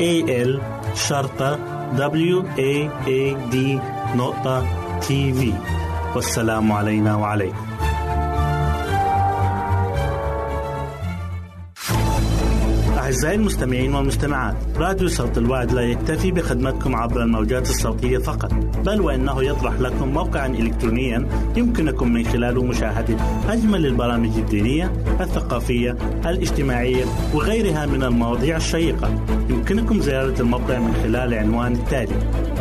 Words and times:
A 0.00 0.12
L 0.46 0.60
شرطة 0.94 1.58
W 1.96 2.42
A 2.58 2.88
A 3.06 3.52
D 3.52 3.56
نقطة 4.16 4.66
تي 5.00 5.32
في 5.32 5.52
والسلام 6.14 6.72
علينا 6.72 7.16
وعليكم. 7.16 7.66
أعزائي 12.98 13.34
المستمعين 13.36 13.94
والمستمعات 13.94 14.56
راديو 14.76 15.08
صوت 15.08 15.38
الوعد 15.38 15.72
لا 15.72 15.82
يكتفي 15.82 16.32
بخدمتكم 16.32 16.96
عبر 16.96 17.22
الموجات 17.22 17.70
الصوتية 17.70 18.18
فقط 18.18 18.54
بل 18.84 19.00
وإنه 19.00 19.44
يطرح 19.44 19.74
لكم 19.80 20.08
موقعا 20.08 20.46
إلكترونيا 20.46 21.28
يمكنكم 21.56 22.12
من 22.12 22.24
خلاله 22.24 22.62
مشاهدة 22.62 23.16
أجمل 23.48 23.86
البرامج 23.86 24.38
الدينية 24.38 24.92
الثقافية 25.20 25.96
الاجتماعية 26.26 27.04
وغيرها 27.34 27.86
من 27.86 28.02
المواضيع 28.02 28.56
الشيقة. 28.56 29.10
يمكنكم 29.50 30.00
زيارة 30.00 30.40
الموقع 30.40 30.78
من 30.78 30.94
خلال 31.02 31.16
العنوان 31.16 31.72
التالي 31.72 32.14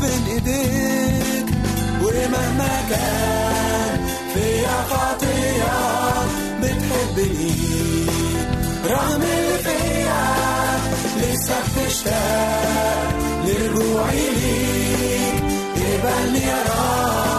بين 0.00 0.24
إيديك 0.34 1.46
ومهما 2.02 2.80
كان 2.90 4.00
فيا 4.34 4.76
خطية 4.90 5.78
بتحبني. 6.62 7.54
رغم 8.86 9.22
اللي 9.22 9.58
فيا 9.64 10.22
لسه 11.20 11.54
بتشتاق 11.76 13.14
لرجوعي 13.44 14.26
ليك 14.30 15.42
قبلني 15.76 16.42
يا 16.46 16.62
رب 16.68 17.29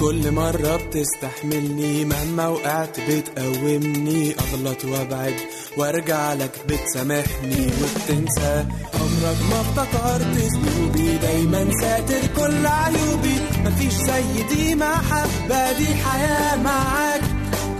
كل 0.00 0.30
مرة 0.32 0.76
بتستحملني 0.76 2.04
مهما 2.04 2.48
وقعت 2.48 3.00
بتقومني. 3.00 4.34
أغلط 4.40 4.84
وأبعد 4.84 5.34
وأرجع 5.76 6.32
لك 6.32 6.50
بتسامحني. 6.68 7.66
وبتنسى 7.66 8.64
عمرك 8.94 9.38
ما 9.50 9.60
افتكرت 9.60 10.36
ذنوبي 10.36 11.18
دايما 11.18 11.66
ساتر 11.80 12.26
كل 12.36 12.66
عيوبي. 12.66 13.40
مفيش 13.64 13.92
زي 13.92 14.42
دي 14.54 14.74
محبة 14.74 15.72
دي 15.72 15.94
حياة 15.94 16.56
معاك. 16.56 17.22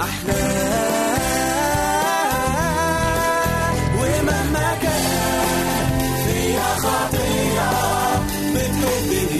أحلى. 0.00 0.40
ومهما 3.98 4.78
كان 4.82 5.98
فيها 6.26 6.76
خطية 6.76 7.70
بتحبني. 8.54 9.39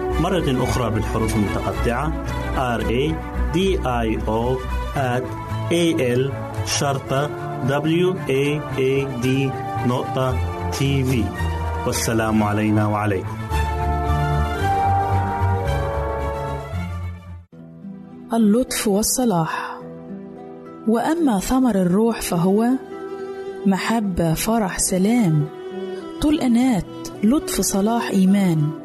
مرة 0.19 0.63
أخرى 0.63 0.89
بالحروف 0.89 1.35
المتقطعة. 1.35 2.25
R 2.77 2.81
A 2.81 3.13
D 3.55 3.57
I 3.85 4.19
O 4.27 4.57
at 4.95 5.23
A 5.71 5.83
L 6.17 6.31
شرطة 6.65 7.29
W 7.67 8.15
A 8.27 8.61
A 8.77 9.23
D 9.23 9.27
نقطة 9.87 10.37
تي 10.71 11.03
في 11.03 11.23
والسلام 11.85 12.43
علينا 12.43 12.87
وعليكم. 12.87 13.37
اللطف 18.33 18.87
والصلاح. 18.87 19.79
وأما 20.87 21.39
ثمر 21.39 21.75
الروح 21.75 22.21
فهو 22.21 22.65
محبة 23.65 24.33
فرح 24.33 24.79
سلام. 24.79 25.45
طول 26.21 26.39
أنات 26.39 26.85
لطف 27.23 27.61
صلاح 27.61 28.09
إيمان. 28.09 28.80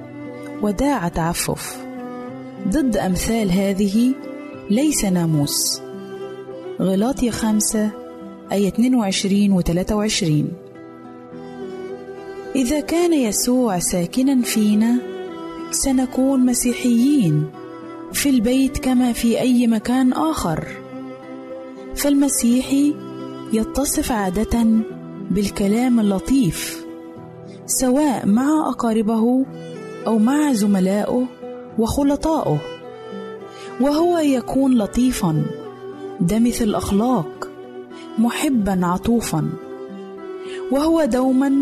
وداع 0.62 1.08
تعفف. 1.08 1.86
ضد 2.68 2.96
أمثال 2.96 3.50
هذه 3.50 4.14
ليس 4.70 5.04
ناموس. 5.04 5.80
غلاطيا 6.80 7.30
خمسة 7.30 7.90
آية 8.52 8.68
22 8.68 9.52
و 9.52 9.60
23 9.60 10.52
إذا 12.56 12.80
كان 12.80 13.12
يسوع 13.12 13.78
ساكنا 13.78 14.42
فينا 14.42 14.98
سنكون 15.70 16.46
مسيحيين 16.46 17.46
في 18.12 18.30
البيت 18.30 18.78
كما 18.78 19.12
في 19.12 19.40
أي 19.40 19.66
مكان 19.66 20.12
آخر. 20.12 20.68
فالمسيحي 21.96 22.94
يتصف 23.52 24.12
عادة 24.12 24.66
بالكلام 25.30 26.00
اللطيف 26.00 26.86
سواء 27.66 28.26
مع 28.26 28.68
أقاربه 28.68 29.46
أو 30.06 30.18
مع 30.18 30.52
زملائه 30.52 31.26
وخلطائه 31.78 32.58
وهو 33.80 34.18
يكون 34.18 34.78
لطيفا 34.78 35.42
دمث 36.20 36.62
الأخلاق 36.62 37.48
محبا 38.18 38.80
عطوفا 38.86 39.48
وهو 40.72 41.04
دوما 41.04 41.52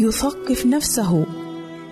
يثقف 0.00 0.66
نفسه 0.66 1.26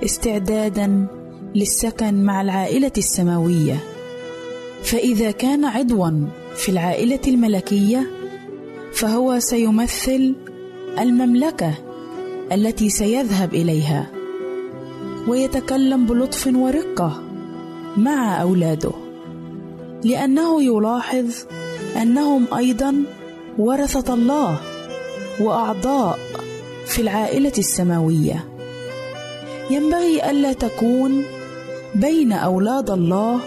استعدادا 0.04 1.06
للسكن 1.54 2.25
مع 2.25 2.40
العائلة 2.40 2.92
السماوية. 2.99 3.76
فإذا 4.82 5.30
كان 5.30 5.64
عضوا 5.64 6.11
في 6.56 6.68
العائلة 6.68 7.20
الملكية 7.28 8.11
فهو 8.92 9.38
سيمثل 9.38 10.35
المملكة 10.99 11.75
التي 12.52 12.90
سيذهب 12.90 13.54
إليها. 13.54 14.19
ويتكلم 15.28 16.06
بلطف 16.06 16.46
ورقة 16.46 17.22
مع 17.96 18.42
أولاده 18.42 18.92
لأنه 20.04 20.62
يلاحظ 20.62 21.34
أنهم 22.02 22.46
أيضا 22.56 22.94
ورثة 23.58 24.14
الله 24.14 24.60
وأعضاء 25.40 26.18
في 26.86 27.02
العائلة 27.02 27.52
السماوية. 27.58 28.44
ينبغي 29.70 30.30
ألا 30.30 30.52
تكون 30.52 31.22
بين 31.94 32.32
أولاد 32.32 32.90
الله 32.90 33.40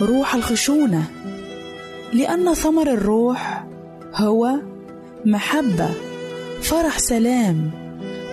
روح 0.00 0.34
الخشونة 0.34 1.04
لأن 2.12 2.54
ثمر 2.54 2.90
الروح 2.90 3.66
هو 4.14 4.50
محبة 5.24 5.88
فرح 6.62 6.98
سلام 6.98 7.70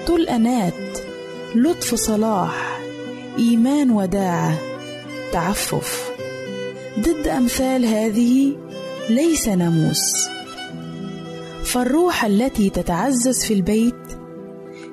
طول 0.08 0.28
أنات 0.28 0.74
لطف 1.56 1.96
صلاح 1.96 2.80
إيمان 3.38 3.92
وداعه 3.92 4.58
تعفف. 5.34 6.12
ضد 7.00 7.28
أمثال 7.28 7.86
هذه 7.86 8.56
ليس 9.10 9.48
ناموس. 9.48 10.28
فالروح 11.64 12.26
التي 12.26 12.70
تتعزز 12.70 13.46
في 13.46 13.54
البيت 13.54 13.96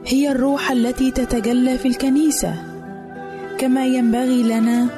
هي 0.06 0.30
الروح 0.30 0.70
التي 0.70 1.10
تتجلى 1.10 1.78
في 1.78 1.88
الكنيسة 1.88 2.54
كما 3.58 3.86
ينبغي 3.86 4.42
لنا 4.42 4.88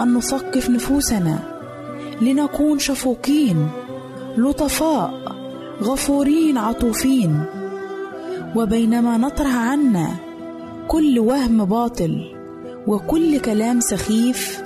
أن 0.00 0.14
نثقف 0.14 0.70
نفوسنا 0.70 1.38
لنكون 2.20 2.78
شفوقين 2.78 3.68
لطفاء 4.36 5.10
غفورين 5.82 6.58
عطوفين. 6.58 7.44
وبينما 8.56 9.16
نطرح 9.16 9.56
عنا 9.56 10.25
كل 10.88 11.18
وهم 11.18 11.64
باطل 11.64 12.32
وكل 12.86 13.40
كلام 13.40 13.80
سخيف 13.80 14.62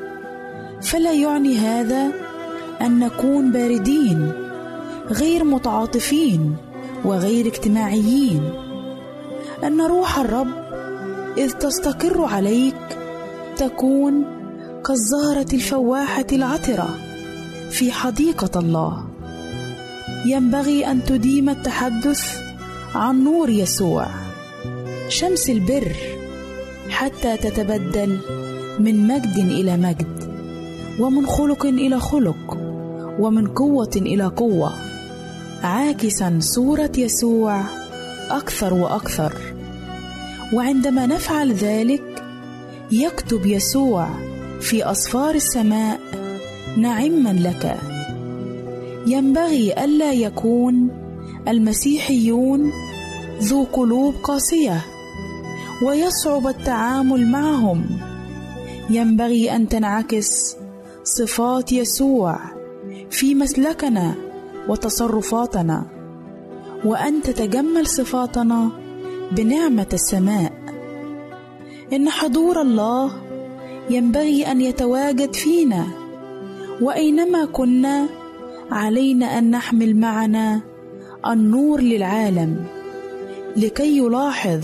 فلا 0.83 1.13
يعني 1.13 1.59
هذا 1.59 2.13
أن 2.81 2.99
نكون 2.99 3.53
باردين 3.53 4.33
غير 5.11 5.45
متعاطفين 5.45 6.57
وغير 7.05 7.47
اجتماعيين. 7.47 8.43
أن 9.65 9.81
روح 9.81 10.19
الرب 10.19 10.49
إذ 11.39 11.51
تستقر 11.51 12.25
عليك 12.25 12.99
تكون 13.57 14.25
كالزهرة 14.87 15.55
الفواحة 15.55 16.27
العطرة 16.33 16.89
في 17.71 17.93
حديقة 17.93 18.61
الله. 18.61 19.05
ينبغي 20.27 20.87
أن 20.91 21.05
تديم 21.05 21.49
التحدث 21.49 22.41
عن 22.95 23.25
نور 23.25 23.51
يسوع. 23.51 24.30
شمس 25.11 25.51
البر 25.51 25.93
حتى 26.91 27.37
تتبدل 27.37 28.19
من 28.79 29.07
مجد 29.07 29.37
إلى 29.37 29.77
مجد 29.77 30.31
ومن 31.01 31.27
خلق 31.27 31.67
إلى 31.67 32.01
خلق 32.01 32.59
ومن 33.19 33.47
قوة 33.47 33.91
إلى 33.97 34.25
قوة 34.25 34.73
عاكسا 35.63 36.39
صورة 36.41 36.93
يسوع 36.99 37.63
أكثر 38.31 38.75
وأكثر. 38.75 39.33
وعندما 40.53 41.07
نفعل 41.07 41.53
ذلك 41.53 42.23
يكتب 42.93 43.47
يسوع 43.47 44.09
في 44.61 44.91
اسفار 44.91 45.35
السماء 45.35 46.01
نعما 46.77 47.33
لك. 47.33 47.81
ينبغي 49.07 49.85
ألا 49.85 50.13
يكون 50.13 50.89
المسيحيون 51.49 52.73
ذو 53.41 53.67
قلوب 53.73 54.15
قاسية. 54.23 54.90
ويصعب 55.83 56.47
التعامل 56.47 57.27
معهم. 57.27 57.87
ينبغي 58.91 59.57
أن 59.57 59.69
تنعكس 59.69 60.57
صفات 61.05 61.73
يسوع 61.73 62.39
في 63.11 63.35
مسلكنا 63.35 64.15
وتصرفاتنا 64.69 65.87
وأن 66.85 67.23
تتجمل 67.23 67.87
صفاتنا 67.87 68.71
بنعمة 69.33 69.87
السماء. 69.93 70.53
إن 71.93 72.11
حضور 72.11 72.61
الله 72.63 73.13
ينبغي 73.91 74.47
أن 74.47 74.61
يتواجد 74.61 75.35
فينا 75.35 75.87
وأينما 76.81 77.45
كنا 77.45 78.09
علينا 78.71 79.39
أن 79.39 79.51
نحمل 79.51 79.97
معنا 79.97 80.61
النور 81.27 81.81
للعالم 81.81 82.65
لكي 83.57 83.99
يلاحظ 83.99 84.61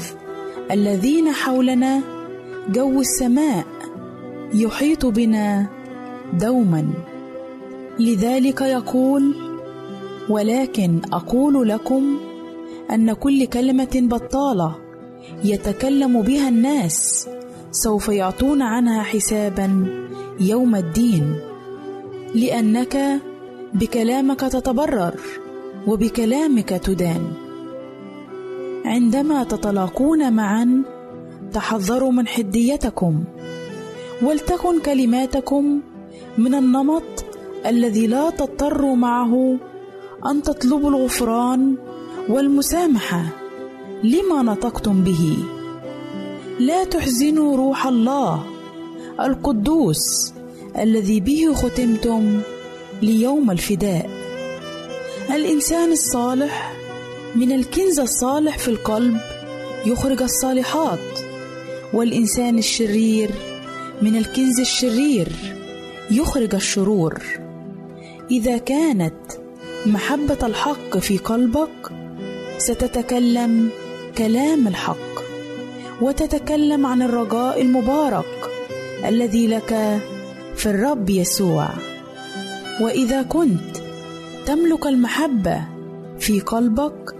الذين 0.70 1.32
حولنا 1.32 2.00
جو 2.68 3.00
السماء 3.00 3.66
يحيط 4.54 5.06
بنا 5.06 5.66
دوما. 6.40 6.88
لذلك 7.98 8.60
يقول 8.60 9.34
ولكن 10.28 11.00
أقول 11.12 11.68
لكم 11.68 12.18
أن 12.90 13.12
كل 13.12 13.44
كلمة 13.44 13.88
بطالة 13.94 14.74
يتكلم 15.44 16.22
بها 16.22 16.48
الناس 16.48 17.28
سوف 17.70 18.08
يعطون 18.08 18.62
عنها 18.62 19.02
حسابا 19.02 19.86
يوم 20.40 20.76
الدين. 20.76 21.34
لأنك 22.34 23.20
بكلامك 23.74 24.40
تتبرر 24.40 25.14
وبكلامك 25.86 26.68
تدان. 26.68 27.45
عندما 28.86 29.44
تتلاقون 29.44 30.32
معا 30.32 30.82
تحذروا 31.52 32.12
من 32.12 32.26
حديتكم 32.28 33.24
ولتكن 34.22 34.80
كلماتكم 34.80 35.80
من 36.38 36.54
النمط 36.54 37.02
الذي 37.66 38.06
لا 38.06 38.30
تضطروا 38.30 38.96
معه 38.96 39.56
أن 40.30 40.42
تطلبوا 40.42 40.90
الغفران 40.90 41.76
والمسامحة 42.28 43.22
لما 44.04 44.42
نطقتم 44.42 45.04
به. 45.04 45.36
لا 46.58 46.84
تحزنوا 46.84 47.56
روح 47.56 47.86
الله 47.86 48.44
القدوس 49.20 50.32
الذي 50.78 51.20
به 51.20 51.54
ختمتم 51.54 52.40
ليوم 53.02 53.50
الفداء. 53.50 54.10
الإنسان 55.34 55.92
الصالح 55.92 56.72
من 57.36 57.52
الكنز 57.52 58.00
الصالح 58.00 58.58
في 58.58 58.68
القلب 58.68 59.20
يخرج 59.86 60.22
الصالحات 60.22 61.18
والإنسان 61.92 62.58
الشرير 62.58 63.30
من 64.02 64.16
الكنز 64.16 64.60
الشرير 64.60 65.28
يخرج 66.10 66.54
الشرور. 66.54 67.22
إذا 68.30 68.58
كانت 68.58 69.14
محبة 69.86 70.38
الحق 70.42 70.98
في 70.98 71.18
قلبك 71.18 71.92
ستتكلم 72.58 73.70
كلام 74.18 74.68
الحق 74.68 75.22
وتتكلم 76.02 76.86
عن 76.86 77.02
الرجاء 77.02 77.62
المبارك 77.62 78.50
الذي 79.04 79.46
لك 79.46 80.00
في 80.56 80.66
الرب 80.66 81.10
يسوع. 81.10 81.68
وإذا 82.80 83.22
كنت 83.22 83.76
تملك 84.46 84.86
المحبة 84.86 85.64
في 86.18 86.40
قلبك 86.40 87.15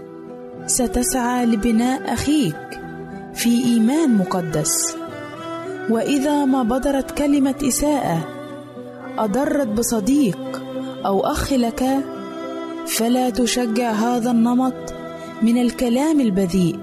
ستسعى 0.67 1.45
لبناء 1.45 2.13
أخيك 2.13 2.81
في 3.33 3.63
إيمان 3.65 4.17
مقدس. 4.17 4.95
وإذا 5.89 6.45
ما 6.45 6.63
بدرت 6.63 7.11
كلمة 7.11 7.55
إساءة 7.63 8.27
أضرت 9.17 9.67
بصديق 9.67 10.61
أو 11.05 11.19
أخ 11.25 11.53
لك 11.53 11.83
فلا 12.87 13.29
تشجع 13.29 13.91
هذا 13.91 14.31
النمط 14.31 14.93
من 15.41 15.61
الكلام 15.61 16.19
البذيء 16.19 16.79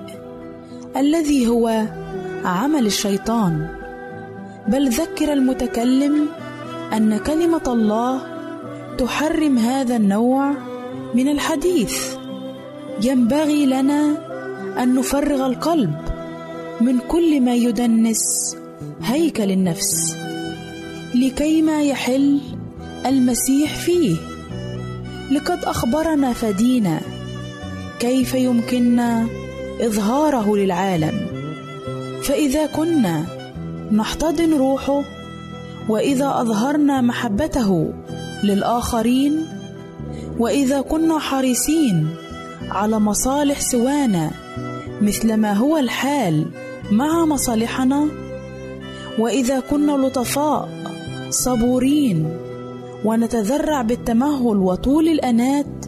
الذي 0.96 1.48
هو 1.48 1.84
عمل 2.44 2.86
الشيطان. 2.86 3.68
بل 4.68 4.88
ذكر 4.88 5.32
المتكلم 5.32 6.28
أن 6.92 7.18
كلمة 7.18 7.62
الله 7.66 8.20
تحرم 8.98 9.58
هذا 9.58 9.96
النوع 9.96 10.54
من 11.14 11.28
الحديث. 11.28 12.24
ينبغي 13.02 13.66
لنا 13.66 14.16
أن 14.82 14.94
نفرغ 14.94 15.46
القلب 15.46 15.94
من 16.80 16.98
كل 16.98 17.40
ما 17.40 17.54
يدنس 17.54 18.56
هيكل 19.02 19.50
النفس 19.50 20.16
لكيما 21.14 21.82
يحل 21.82 22.40
المسيح 23.06 23.74
فيه. 23.76 24.16
لقد 25.32 25.64
أخبرنا 25.64 26.32
فدينا 26.32 27.00
كيف 28.00 28.34
يمكننا 28.34 29.26
إظهاره 29.80 30.56
للعالم. 30.56 31.26
فإذا 32.22 32.66
كنا 32.66 33.24
نحتضن 33.92 34.54
روحه 34.54 35.02
وإذا 35.88 36.26
أظهرنا 36.40 37.00
محبته 37.00 37.92
للآخرين 38.44 39.46
وإذا 40.38 40.80
كنا 40.80 41.18
حريصين 41.18 42.08
على 42.71 42.99
مصالح 42.99 43.61
سوانا 43.61 44.30
مثل 45.00 45.35
ما 45.35 45.52
هو 45.52 45.76
الحال 45.78 46.47
مع 46.90 47.25
مصالحنا. 47.25 48.09
وإذا 49.18 49.61
كنا 49.61 49.92
لطفاء 49.92 50.68
صبورين 51.30 52.37
ونتذرع 53.04 53.83
بالتمهل 53.83 54.56
وطول 54.56 55.09
الأنات 55.09 55.87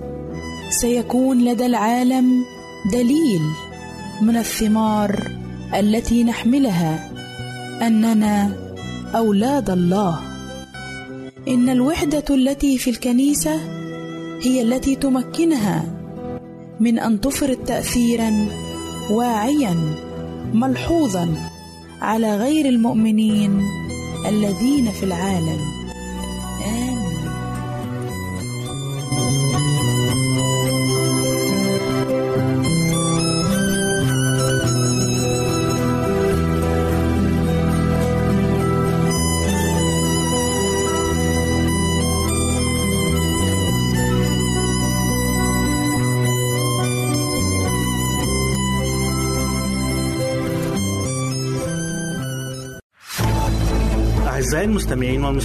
سيكون 0.70 1.44
لدى 1.44 1.66
العالم 1.66 2.44
دليل 2.92 3.42
من 4.22 4.36
الثمار 4.36 5.30
التي 5.74 6.24
نحملها 6.24 7.10
أننا 7.82 8.52
أولاد 9.14 9.70
الله. 9.70 10.18
إن 11.48 11.68
الوحدة 11.68 12.24
التي 12.30 12.78
في 12.78 12.90
الكنيسة 12.90 13.60
هي 14.42 14.62
التي 14.62 14.94
تمكنها 14.94 15.95
من 16.80 16.98
أن 16.98 17.20
تفرض 17.20 17.56
تاثيرا 17.66 18.48
واعيا 19.10 19.76
ملحوظا 20.54 21.34
على 22.02 22.36
غير 22.36 22.66
المؤمنين 22.68 23.60
الذين 24.26 24.90
في 24.90 25.02
العالم. 25.02 25.60
آمين. 26.66 26.95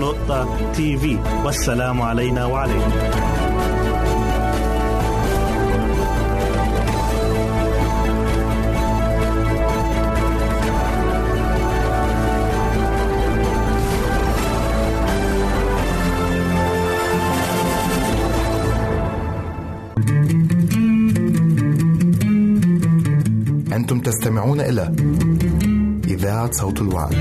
www.al-waad.tv 0.00 1.04
والسلام 1.44 2.02
علينا 2.02 2.46
وعليكم. 2.46 2.92
تستمعون 24.10 24.60
إلى 24.60 24.94
إذاعة 26.08 26.52
صوت 26.52 26.80
الوعد. 26.80 27.14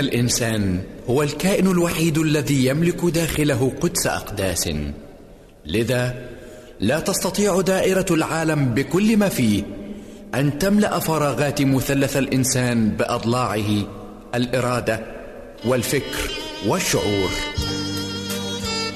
الإنسان 0.00 0.80
هو 1.10 1.22
الكائن 1.22 1.66
الوحيد 1.66 2.18
الذي 2.18 2.66
يملك 2.66 3.04
داخله 3.04 3.72
قدس 3.80 4.06
أقداس. 4.06 4.70
لذا 5.66 6.14
لا 6.80 7.00
تستطيع 7.00 7.60
دائرة 7.60 8.06
العالم 8.10 8.74
بكل 8.74 9.16
ما 9.16 9.28
فيه 9.28 9.62
أن 10.34 10.58
تملأ 10.58 10.98
فراغات 10.98 11.62
مثلث 11.62 12.16
الإنسان 12.16 12.90
بأضلاعه 12.90 13.86
الإرادة 14.34 15.00
والفكر 15.64 16.30
والشعور. 16.66 17.30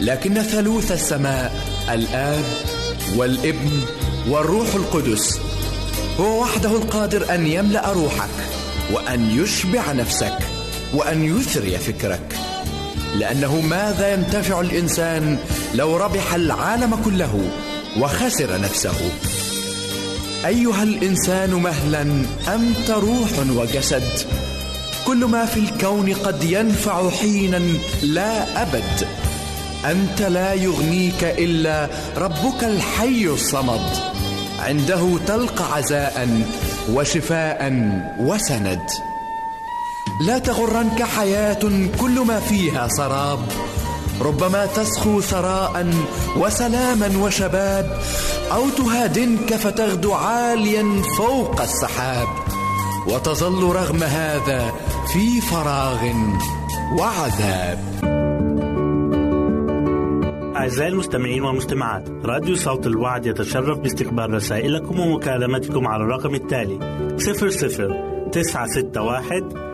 لكن 0.00 0.34
ثالوث 0.34 0.92
السماء 0.92 1.52
الآب 1.92 2.44
والابن 3.16 3.80
والروح 4.28 4.74
القدس 4.74 5.40
هو 6.20 6.42
وحده 6.42 6.70
القادر 6.70 7.34
أن 7.34 7.46
يملأ 7.46 7.92
روحك 7.92 8.30
وأن 8.92 9.30
يشبع 9.30 9.92
نفسك. 9.92 10.53
وأن 10.94 11.38
يثري 11.38 11.78
فكرك. 11.78 12.36
لأنه 13.14 13.60
ماذا 13.60 14.14
ينتفع 14.14 14.60
الإنسان 14.60 15.38
لو 15.74 15.96
ربح 15.96 16.34
العالم 16.34 16.96
كله 17.04 17.40
وخسر 18.00 18.60
نفسه؟ 18.60 19.10
أيها 20.46 20.82
الإنسان 20.82 21.50
مهلا 21.50 22.02
أنت 22.54 22.90
روح 22.90 23.30
وجسد. 23.56 24.08
كل 25.06 25.24
ما 25.24 25.44
في 25.44 25.60
الكون 25.60 26.12
قد 26.12 26.44
ينفع 26.44 27.10
حينا 27.10 27.60
لا 28.02 28.62
أبد. 28.62 29.08
أنت 29.84 30.22
لا 30.22 30.54
يغنيك 30.54 31.24
إلا 31.24 31.88
ربك 32.16 32.64
الحي 32.64 33.26
الصمد. 33.26 33.90
عنده 34.58 35.18
تلقى 35.26 35.74
عزاء 35.74 36.42
وشفاء 36.92 37.72
وسند. 38.18 39.13
لا 40.20 40.38
تغرنك 40.38 41.02
حياة 41.02 41.58
كل 42.00 42.20
ما 42.20 42.40
فيها 42.40 42.88
سراب. 42.88 43.38
ربما 44.20 44.66
تسخو 44.66 45.20
ثراء 45.20 45.90
وسلاما 46.36 47.24
وشباب 47.24 47.98
أو 48.52 48.68
تهادنك 48.68 49.54
فتغدو 49.54 50.12
عاليا 50.12 51.02
فوق 51.18 51.60
السحاب. 51.60 52.28
وتظل 53.06 53.62
رغم 53.62 54.02
هذا 54.02 54.72
في 55.12 55.40
فراغ 55.40 55.98
وعذاب. 56.98 57.78
أعزائي 60.56 60.88
المستمعين 60.88 61.42
والمستمعات 61.42 62.08
راديو 62.24 62.56
صوت 62.56 62.86
الوعد 62.86 63.26
يتشرف 63.26 63.78
باستقبال 63.78 64.34
رسائلكم 64.34 65.00
ومكالمتكم 65.00 65.86
على 65.86 66.02
الرقم 66.02 66.34
التالي 66.34 66.78
00 67.18 68.28
961 68.32 69.73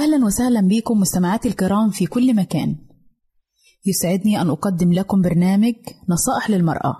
أهلا 0.00 0.24
وسهلا 0.24 0.60
بكم 0.60 1.00
مستمعاتي 1.00 1.48
الكرام 1.48 1.90
في 1.90 2.06
كل 2.06 2.36
مكان. 2.36 2.76
يسعدني 3.86 4.40
أن 4.40 4.50
أقدم 4.50 4.92
لكم 4.92 5.22
برنامج 5.22 5.74
نصائح 6.08 6.50
للمرأة. 6.50 6.96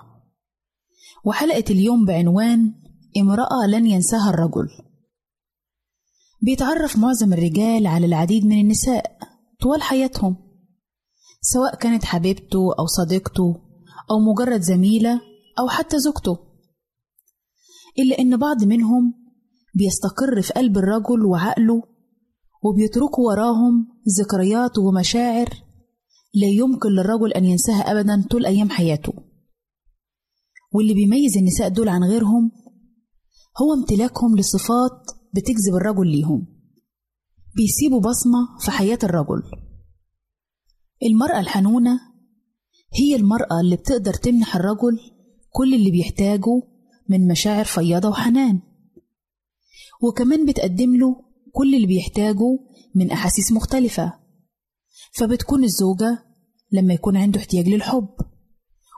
وحلقة 1.25 1.63
اليوم 1.69 2.05
بعنوان 2.05 2.73
امرأة 3.17 3.67
لن 3.67 3.85
ينساها 3.85 4.29
الرجل. 4.29 4.67
بيتعرف 6.41 6.97
معظم 6.97 7.33
الرجال 7.33 7.87
على 7.87 8.05
العديد 8.05 8.45
من 8.45 8.61
النساء 8.61 9.17
طوال 9.61 9.81
حياتهم 9.81 10.35
سواء 11.41 11.75
كانت 11.75 12.05
حبيبته 12.05 12.73
أو 12.79 12.85
صديقته 12.85 13.61
أو 14.11 14.19
مجرد 14.31 14.61
زميلة 14.61 15.21
أو 15.59 15.69
حتى 15.69 15.99
زوجته. 15.99 16.37
إلا 17.99 18.19
إن 18.19 18.37
بعض 18.37 18.63
منهم 18.63 19.13
بيستقر 19.75 20.41
في 20.41 20.53
قلب 20.53 20.77
الرجل 20.77 21.25
وعقله 21.25 21.90
وبيتركوا 22.63 23.31
وراهم 23.31 23.87
ذكريات 24.19 24.77
ومشاعر 24.77 25.49
لا 26.33 26.47
يمكن 26.47 26.89
للرجل 26.89 27.33
أن 27.33 27.45
ينساها 27.45 27.91
أبدا 27.91 28.27
طول 28.29 28.45
أيام 28.45 28.69
حياته. 28.69 29.13
واللي 30.73 30.93
بيميز 30.93 31.37
النساء 31.37 31.69
دول 31.69 31.89
عن 31.89 32.03
غيرهم 32.03 32.51
هو 33.61 33.73
امتلاكهم 33.73 34.37
لصفات 34.37 35.11
بتجذب 35.33 35.75
الرجل 35.75 36.07
ليهم. 36.07 36.47
بيسيبوا 37.55 37.99
بصمة 37.99 38.59
في 38.59 38.71
حياة 38.71 38.99
الرجل. 39.03 39.43
المرأة 41.03 41.39
الحنونة 41.39 41.99
هي 42.93 43.15
المرأة 43.15 43.59
اللي 43.61 43.75
بتقدر 43.75 44.13
تمنح 44.13 44.55
الرجل 44.55 44.99
كل 45.49 45.73
اللي 45.73 45.91
بيحتاجه 45.91 46.61
من 47.09 47.27
مشاعر 47.27 47.65
فياضة 47.65 48.09
وحنان. 48.09 48.61
وكمان 50.03 50.45
بتقدم 50.45 50.95
له 50.95 51.30
كل 51.53 51.75
اللي 51.75 51.87
بيحتاجه 51.87 52.59
من 52.95 53.11
أحاسيس 53.11 53.51
مختلفة. 53.51 54.13
فبتكون 55.13 55.63
الزوجة 55.63 56.25
لما 56.71 56.93
يكون 56.93 57.17
عنده 57.17 57.39
احتياج 57.39 57.67
للحب 57.69 58.09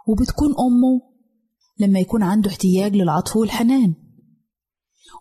وبتكون 0.08 0.50
أمه 0.50 1.02
لما 1.80 2.00
يكون 2.00 2.24
عنده 2.24 2.50
احتياج 2.50 2.96
للعطف 2.96 3.36
والحنان. 3.36 3.96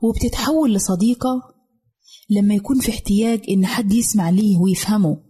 وبتتحول 0.02 0.74
لصديقة 0.74 1.54
لما 2.30 2.54
يكون 2.54 2.80
في 2.80 2.90
احتياج 2.90 3.40
إن 3.50 3.66
حد 3.66 3.92
يسمع 3.92 4.30
ليه 4.30 4.58
ويفهمه. 4.58 5.24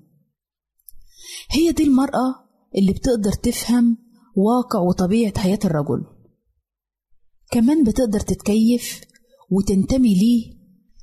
هي 1.51 1.73
دي 1.73 1.83
المرأة 1.83 2.35
اللي 2.79 2.93
بتقدر 2.93 3.33
تفهم 3.33 3.99
واقع 4.37 4.79
وطبيعة 4.81 5.38
حياة 5.38 5.59
الرجل. 5.65 6.05
كمان 7.51 7.85
بتقدر 7.85 8.21
تتكيف 8.21 9.01
وتنتمي 9.51 10.15
ليه 10.15 10.62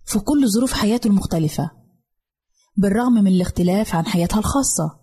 في 0.09 0.19
كل 0.19 0.49
ظروف 0.49 0.73
حياته 0.73 1.07
المختلفة 1.07 1.71
بالرغم 2.77 3.13
من 3.13 3.27
الاختلاف 3.27 3.95
عن 3.95 4.05
حياتها 4.05 4.39
الخاصة. 4.39 4.99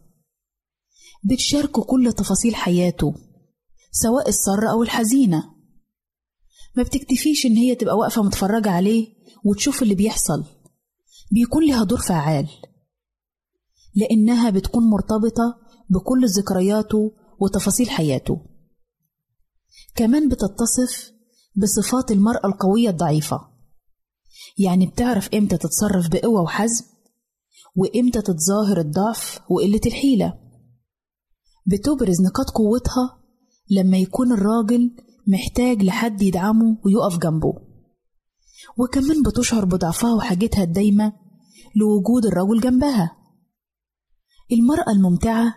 بتشاركه 1.24 1.82
كل 1.84 2.12
تفاصيل 2.12 2.54
حياته 2.54 3.14
سواء 3.92 4.28
السارة 4.28 4.70
أو 4.70 4.82
الحزينة. 4.82 5.54
ما 6.76 6.82
بتكتفيش 6.82 7.46
إن 7.46 7.56
هي 7.56 7.74
تبقى 7.74 7.96
واقفة 7.96 8.22
متفرجة 8.22 8.70
عليه 8.70 9.08
وتشوف 9.44 9.82
اللي 9.82 9.94
بيحصل. 9.94 10.44
بيكون 11.32 11.66
لها 11.66 11.84
دور 11.84 12.00
فعال. 12.00 12.48
لأنها 13.94 14.50
بتكون 14.50 14.90
مرتبطة 14.90 15.58
بكل 15.90 16.26
ذكرياته 16.26 17.12
وتفاصيل 17.40 17.90
حياته. 17.90 18.46
كمان 19.94 20.28
بتتصف 20.28 21.12
بصفات 21.56 22.10
المرأة 22.10 22.46
القوية 22.46 22.90
الضعيفة. 22.90 23.55
يعني 24.58 24.86
بتعرف 24.86 25.28
إمتى 25.34 25.56
تتصرف 25.56 26.08
بقوة 26.08 26.42
وحزم؟ 26.42 26.84
وإمتى 27.76 28.22
تتظاهر 28.22 28.80
الضعف 28.80 29.40
وقلة 29.50 29.80
الحيلة؟ 29.86 30.38
بتبرز 31.66 32.20
نقاط 32.20 32.50
قوتها 32.50 33.18
لما 33.70 33.98
يكون 33.98 34.32
الراجل 34.32 34.96
محتاج 35.26 35.82
لحد 35.82 36.22
يدعمه 36.22 36.78
ويقف 36.84 37.18
جنبه. 37.18 37.54
وكمان 38.78 39.22
بتشعر 39.22 39.64
بضعفها 39.64 40.14
وحاجتها 40.14 40.62
الدايمة 40.64 41.12
لوجود 41.76 42.26
الرجل 42.26 42.60
جنبها. 42.60 43.16
المرأة 44.52 44.92
الممتعة 44.92 45.54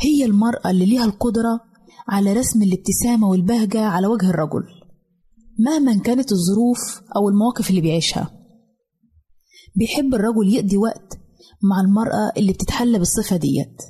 هي 0.00 0.24
المرأة 0.24 0.70
اللي 0.70 0.86
ليها 0.86 1.04
القدرة 1.04 1.60
على 2.08 2.32
رسم 2.32 2.62
الابتسامة 2.62 3.28
والبهجة 3.28 3.80
على 3.80 4.06
وجه 4.06 4.30
الرجل. 4.30 4.81
مهما 5.58 5.98
كانت 5.98 6.32
الظروف 6.32 7.00
أو 7.16 7.28
المواقف 7.28 7.70
اللي 7.70 7.80
بيعيشها. 7.80 8.38
بيحب 9.76 10.14
الرجل 10.14 10.54
يقضي 10.54 10.76
وقت 10.76 11.18
مع 11.62 11.80
المرأة 11.80 12.32
اللي 12.36 12.52
بتتحلى 12.52 12.98
بالصفة 12.98 13.36
ديت 13.36 13.82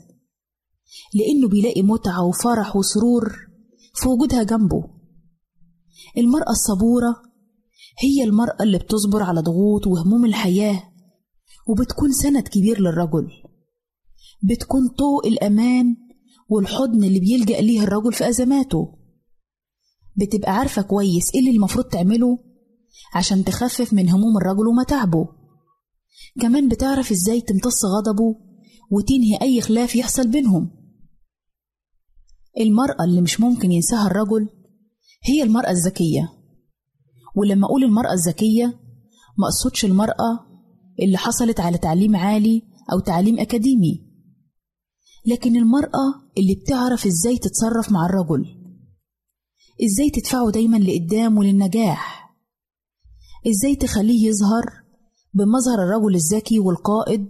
لأنه 1.14 1.48
بيلاقي 1.48 1.82
متعة 1.82 2.24
وفرح 2.24 2.76
وسرور 2.76 3.36
في 3.94 4.08
وجودها 4.08 4.42
جنبه. 4.42 4.84
المرأة 6.18 6.50
الصبورة 6.50 7.14
هي 8.02 8.24
المرأة 8.24 8.62
اللي 8.62 8.78
بتصبر 8.78 9.22
على 9.22 9.40
ضغوط 9.40 9.86
وهموم 9.86 10.24
الحياة 10.24 10.82
وبتكون 11.68 12.12
سند 12.12 12.48
كبير 12.48 12.80
للرجل. 12.80 13.28
بتكون 14.42 14.88
طوق 14.88 15.26
الأمان 15.26 15.96
والحضن 16.48 17.04
اللي 17.04 17.20
بيلجأ 17.20 17.60
ليه 17.60 17.82
الرجل 17.82 18.12
في 18.12 18.28
أزماته. 18.28 18.98
بتبقى 20.16 20.52
عارفة 20.52 20.82
كويس 20.82 21.30
إيه 21.34 21.40
اللي 21.40 21.50
المفروض 21.50 21.84
تعمله 21.84 22.38
عشان 23.14 23.44
تخفف 23.44 23.92
من 23.92 24.08
هموم 24.08 24.36
الرجل 24.36 24.66
ومتاعبه 24.68 25.28
كمان 26.40 26.68
بتعرف 26.68 27.10
إزاي 27.10 27.40
تمتص 27.40 27.84
غضبه 27.84 28.36
وتنهي 28.90 29.38
أي 29.42 29.60
خلاف 29.60 29.96
يحصل 29.96 30.28
بينهم. 30.30 30.70
المرأة 32.60 33.04
اللي 33.04 33.20
مش 33.20 33.40
ممكن 33.40 33.72
ينساها 33.72 34.06
الرجل 34.06 34.48
هي 35.24 35.42
المرأة 35.42 35.70
الذكية. 35.70 36.32
ولما 37.36 37.66
أقول 37.66 37.84
المرأة 37.84 38.12
الذكية 38.12 38.66
ما 39.38 39.46
أقصدش 39.46 39.84
المرأة 39.84 40.46
اللي 41.02 41.18
حصلت 41.18 41.60
على 41.60 41.78
تعليم 41.78 42.16
عالي 42.16 42.62
أو 42.92 43.00
تعليم 43.00 43.38
أكاديمي 43.40 44.06
لكن 45.26 45.56
المرأة 45.56 46.30
اللي 46.38 46.54
بتعرف 46.54 47.06
إزاي 47.06 47.38
تتصرف 47.38 47.92
مع 47.92 48.06
الرجل. 48.06 48.61
إزاي 49.84 50.10
تدفعه 50.10 50.50
دايما 50.50 50.76
لقدام 50.76 51.38
وللنجاح؟ 51.38 52.32
إزاي 53.48 53.76
تخليه 53.76 54.28
يظهر 54.28 54.64
بمظهر 55.34 55.78
الرجل 55.84 56.14
الذكي 56.14 56.58
والقائد 56.58 57.28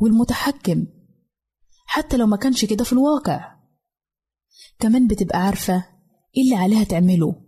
والمتحكم 0.00 0.86
حتى 1.86 2.16
لو 2.16 2.26
ما 2.26 2.36
كانش 2.36 2.64
كده 2.64 2.84
في 2.84 2.92
الواقع؟ 2.92 3.56
كمان 4.78 5.06
بتبقى 5.08 5.38
عارفة 5.38 5.74
إيه 6.36 6.42
اللي 6.44 6.54
عليها 6.56 6.84
تعمله 6.84 7.42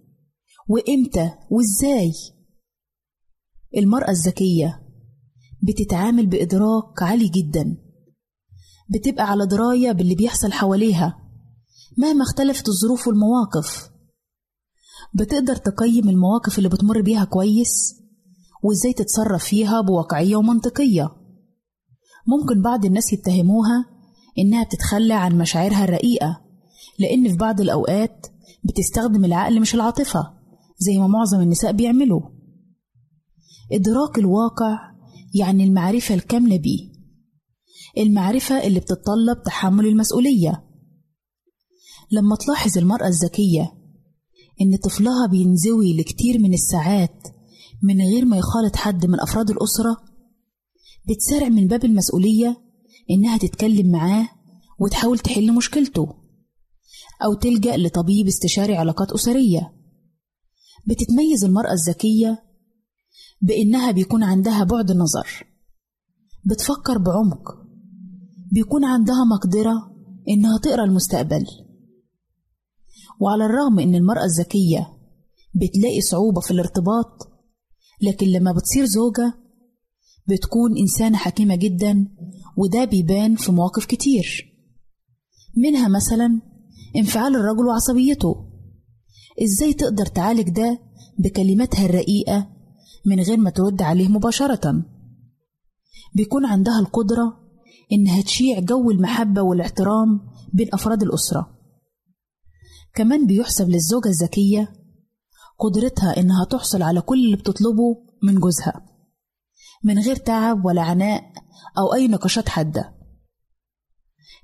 وإمتى 0.69 1.31
وإزاي. 1.51 2.13
المرأة 3.77 4.11
الذكية 4.11 4.81
بتتعامل 5.63 6.27
بإدراك 6.27 7.03
عالي 7.03 7.29
جدا 7.29 7.77
بتبقى 8.91 9.25
على 9.31 9.47
دراية 9.47 9.93
باللي 9.93 10.15
بيحصل 10.15 10.53
حواليها 10.53 11.19
مهما 11.99 12.23
اختلفت 12.23 12.69
الظروف 12.69 13.09
والمواقف. 13.09 13.91
بتقدر 15.15 15.57
تقيم 15.57 16.09
المواقف 16.09 16.59
اللي 16.59 16.69
بتمر 16.69 17.01
بيها 17.01 17.25
كويس؟ 17.25 17.95
وإزاي 18.63 18.93
تتصرف 18.93 19.45
فيها 19.45 19.81
بواقعية 19.81 20.37
ومنطقية؟ 20.37 21.11
ممكن 22.27 22.63
بعض 22.63 22.85
الناس 22.85 23.13
يتهموها 23.13 23.87
إنها 24.39 24.65
بتتخلى 24.65 25.15
عن 25.15 25.39
مشاعرها 25.39 25.85
الرقيقة 25.85 26.41
لأن 26.99 27.29
في 27.29 27.37
بعض 27.37 27.61
الأوقات 27.61 28.27
بتستخدم 28.65 29.25
العقل 29.25 29.61
مش 29.61 29.75
العاطفة 29.75 30.35
زي 30.79 30.99
ما 30.99 31.07
معظم 31.07 31.41
النساء 31.41 31.73
بيعملوا. 31.73 32.21
إدراك 33.73 34.19
الواقع 34.19 34.79
يعني 35.35 35.65
المعرفة 35.65 36.15
الكاملة 36.15 36.57
بيه 36.57 36.95
المعرفة 37.99 38.67
اللي 38.67 38.81
بتتطلب 38.81 39.43
تحمل 39.47 39.87
المسؤولية. 39.87 40.65
لما 42.13 42.37
تلاحظ 42.37 42.79
المرأة 42.79 43.09
الذكية 43.09 43.84
إن 44.61 44.77
طفلها 44.77 45.27
بينزوي 45.27 45.97
لكتير 45.97 46.39
من 46.39 46.55
الساعات 46.55 47.29
من 47.83 48.01
غير 48.01 48.25
ما 48.25 48.37
يخالط 48.37 48.77
حد 48.77 49.07
من 49.07 49.21
أفراد 49.21 49.51
الأسرة. 49.51 49.97
بتسارع 51.09 51.49
من 51.49 51.67
باب 51.69 51.85
المسؤولية 51.85 52.57
إنها 53.11 53.37
تتكلم 53.37 53.93
معاه 53.93 54.29
وتحاول 54.81 55.19
تحل 55.19 55.55
مشكلته 55.55 56.15
أو 57.25 57.35
تلجأ 57.35 57.77
لطبيب 57.77 58.27
استشاري 58.27 58.77
علاقات 58.77 59.13
أسرية. 59.13 59.73
بتتميز 60.87 61.45
المرأة 61.45 61.73
الذكية 61.73 62.43
بإنها 63.41 63.91
بيكون 63.91 64.23
عندها 64.23 64.65
بعد 64.65 64.93
نظر. 64.93 65.47
بتفكر 66.45 66.99
بعمق. 66.99 67.43
بيكون 68.53 68.85
عندها 68.85 69.25
مقدرة 69.25 69.73
إنها 70.29 70.59
تقرأ 70.59 70.85
المستقبل. 70.85 71.47
وعلى 73.21 73.45
الرغم 73.45 73.79
إن 73.79 73.95
المرأة 73.95 74.25
الذكية 74.25 74.89
بتلاقي 75.55 76.01
صعوبة 76.01 76.41
في 76.41 76.51
الارتباط 76.51 77.29
لكن 78.03 78.27
لما 78.27 78.53
بتصير 78.53 78.85
زوجة 78.85 79.35
بتكون 80.29 80.79
إنسانة 80.79 81.17
حكيمة 81.17 81.57
جدا 81.57 82.09
وده 82.57 82.85
بيبان 82.85 83.37
في 83.37 83.53
مواقف 83.53 83.85
كتير. 83.85 84.55
منها 85.57 85.89
مثلا 85.89 86.41
انفعال 86.97 87.37
الرجل 87.37 87.67
وعصبيته. 87.67 88.35
إزاي 89.43 89.73
تقدر 89.73 90.07
تعالج 90.07 90.49
ده 90.51 90.79
بكلماتها 91.19 91.87
الرقيقة 91.87 92.49
من 93.07 93.21
غير 93.21 93.37
ما 93.37 93.51
ترد 93.51 93.83
عليه 93.83 94.09
مباشرة؟ 94.09 94.85
بيكون 96.15 96.47
عندها 96.47 96.81
القدرة 96.81 97.41
إنها 97.93 98.23
تشيع 98.23 98.61
جو 98.61 98.91
المحبة 98.91 99.43
والاحترام 99.43 100.21
بين 100.53 100.69
أفراد 100.73 101.03
الأسرة. 101.03 101.54
كمان 102.95 103.27
بيحسب 103.27 103.69
للزوجة 103.69 104.09
الذكية 104.09 104.73
قدرتها 105.59 106.17
إنها 106.21 106.45
تحصل 106.45 106.83
على 106.83 107.01
كل 107.01 107.25
اللي 107.25 107.37
بتطلبه 107.37 107.97
من 108.23 108.41
جوزها 108.41 108.87
من 109.85 109.99
غير 109.99 110.17
تعب 110.17 110.65
ولا 110.65 110.83
عناء 110.83 111.23
أو 111.79 111.95
أي 111.95 112.09
نقاشات 112.09 112.49
حادة. 112.49 112.95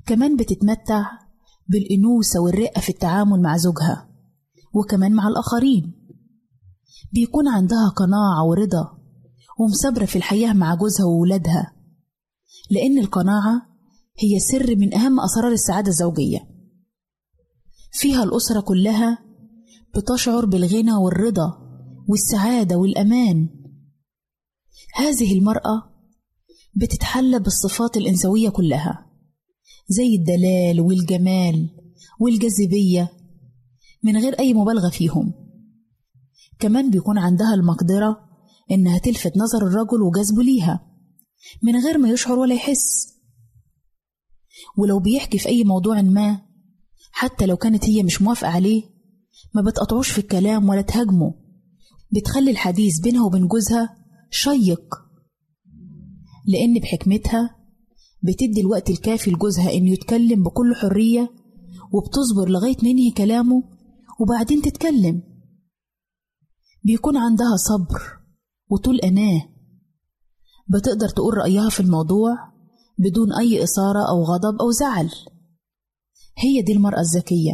كمان 0.06 0.36
بتتمتع 0.36 1.04
بالأنوثة 1.68 2.40
والرقة 2.40 2.80
في 2.80 2.88
التعامل 2.88 3.42
مع 3.42 3.56
زوجها 3.56 4.08
وكمان 4.74 5.12
مع 5.12 5.28
الآخرين. 5.28 5.92
بيكون 7.12 7.48
عندها 7.48 7.88
قناعة 7.88 8.44
ورضا 8.48 8.98
ومثابرة 9.58 10.04
في 10.04 10.16
الحياة 10.16 10.52
مع 10.52 10.74
جوزها 10.74 11.06
وولادها 11.06 11.72
لأن 12.70 12.98
القناعة 12.98 13.62
هي 14.18 14.38
سر 14.38 14.76
من 14.76 14.94
أهم 14.94 15.20
أسرار 15.20 15.52
السعادة 15.52 15.88
الزوجية. 15.88 16.49
فيها 17.92 18.22
الأسرة 18.22 18.60
كلها 18.60 19.18
بتشعر 19.96 20.46
بالغنى 20.46 20.92
والرضا 20.92 21.58
والسعادة 22.08 22.76
والأمان. 22.76 23.48
هذه 24.94 25.38
المرأة 25.38 25.90
بتتحلى 26.76 27.38
بالصفات 27.38 27.96
الإنثوية 27.96 28.48
كلها 28.48 29.06
زي 29.88 30.14
الدلال 30.14 30.80
والجمال 30.80 31.68
والجاذبية 32.20 33.12
من 34.02 34.16
غير 34.16 34.38
أي 34.38 34.54
مبالغة 34.54 34.88
فيهم. 34.88 35.34
كمان 36.58 36.90
بيكون 36.90 37.18
عندها 37.18 37.54
المقدرة 37.54 38.20
إنها 38.70 38.98
تلفت 38.98 39.36
نظر 39.36 39.66
الرجل 39.66 40.02
وجذبه 40.02 40.42
ليها 40.42 40.86
من 41.62 41.76
غير 41.76 41.98
ما 41.98 42.10
يشعر 42.10 42.38
ولا 42.38 42.54
يحس. 42.54 43.14
ولو 44.78 44.98
بيحكي 44.98 45.38
في 45.38 45.48
أي 45.48 45.64
موضوع 45.64 46.02
ما 46.02 46.49
حتى 47.10 47.46
لو 47.46 47.56
كانت 47.56 47.84
هي 47.84 48.02
مش 48.02 48.22
موافقة 48.22 48.50
عليه 48.50 48.82
ما 49.54 49.62
بتقطعوش 49.70 50.10
في 50.10 50.18
الكلام 50.18 50.68
ولا 50.68 50.82
تهاجمه 50.82 51.34
بتخلي 52.12 52.50
الحديث 52.50 53.00
بينها 53.00 53.26
وبين 53.26 53.48
جوزها 53.48 53.96
شيق. 54.30 54.94
لأن 56.46 56.80
بحكمتها 56.82 57.56
بتدي 58.22 58.60
الوقت 58.60 58.90
الكافي 58.90 59.30
لجوزها 59.30 59.72
إنه 59.72 59.90
يتكلم 59.90 60.42
بكل 60.42 60.74
حرية 60.74 61.30
وبتصبر 61.92 62.48
لغاية 62.48 62.76
ما 62.82 62.88
ينهي 62.88 63.10
كلامه 63.10 63.62
وبعدين 64.20 64.62
تتكلم. 64.62 65.22
بيكون 66.84 67.16
عندها 67.16 67.56
صبر 67.56 68.02
وطول 68.70 68.96
أناه. 69.00 69.48
بتقدر 70.68 71.08
تقول 71.08 71.34
رأيها 71.34 71.68
في 71.68 71.80
الموضوع 71.80 72.36
بدون 72.98 73.32
أي 73.32 73.64
إثارة 73.64 74.08
أو 74.08 74.24
غضب 74.24 74.60
أو 74.60 74.70
زعل. 74.70 75.10
هي 76.38 76.62
دي 76.62 76.72
المرأة 76.72 77.00
الذكية. 77.00 77.52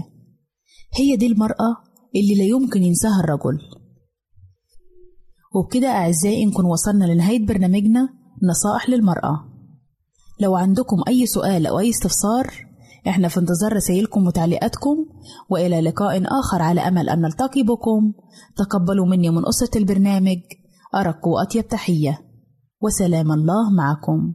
هي 0.98 1.16
دي 1.16 1.26
المرأة 1.26 1.76
اللي 2.16 2.34
لا 2.34 2.44
يمكن 2.44 2.82
ينساها 2.82 3.20
الرجل. 3.20 3.58
وبكده 5.54 5.88
أعزائي 5.88 6.46
نكون 6.46 6.64
وصلنا 6.64 7.04
لنهاية 7.04 7.46
برنامجنا 7.46 8.08
نصائح 8.42 8.88
للمرأة. 8.88 9.52
لو 10.40 10.56
عندكم 10.56 10.96
أي 11.08 11.26
سؤال 11.26 11.66
أو 11.66 11.78
أي 11.78 11.90
استفسار 11.90 12.66
إحنا 13.08 13.28
في 13.28 13.40
انتظار 13.40 13.72
رسائلكم 13.72 14.26
وتعليقاتكم 14.26 14.96
وإلى 15.50 15.80
لقاء 15.80 16.22
آخر 16.40 16.62
على 16.62 16.80
أمل 16.80 17.08
أن 17.08 17.20
نلتقي 17.20 17.62
بكم. 17.62 18.12
تقبلوا 18.56 19.06
مني 19.06 19.30
من 19.30 19.46
أسرة 19.46 19.78
البرنامج 19.78 20.38
أرق 20.94 21.26
وأطيب 21.26 21.68
تحية. 21.68 22.20
وسلام 22.80 23.32
الله 23.32 23.70
معكم. 23.70 24.34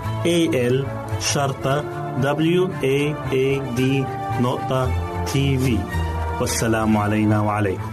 A 0.25 0.49
L 0.53 0.85
شرطة 1.19 1.81
W 2.21 2.69
A 2.83 3.15
A 3.31 3.77
D 3.77 3.81
نقطة 4.41 4.91
تي 5.25 5.57
في 5.57 5.77
والسلام 6.41 6.97
علينا 6.97 7.39
وعليكم 7.39 7.91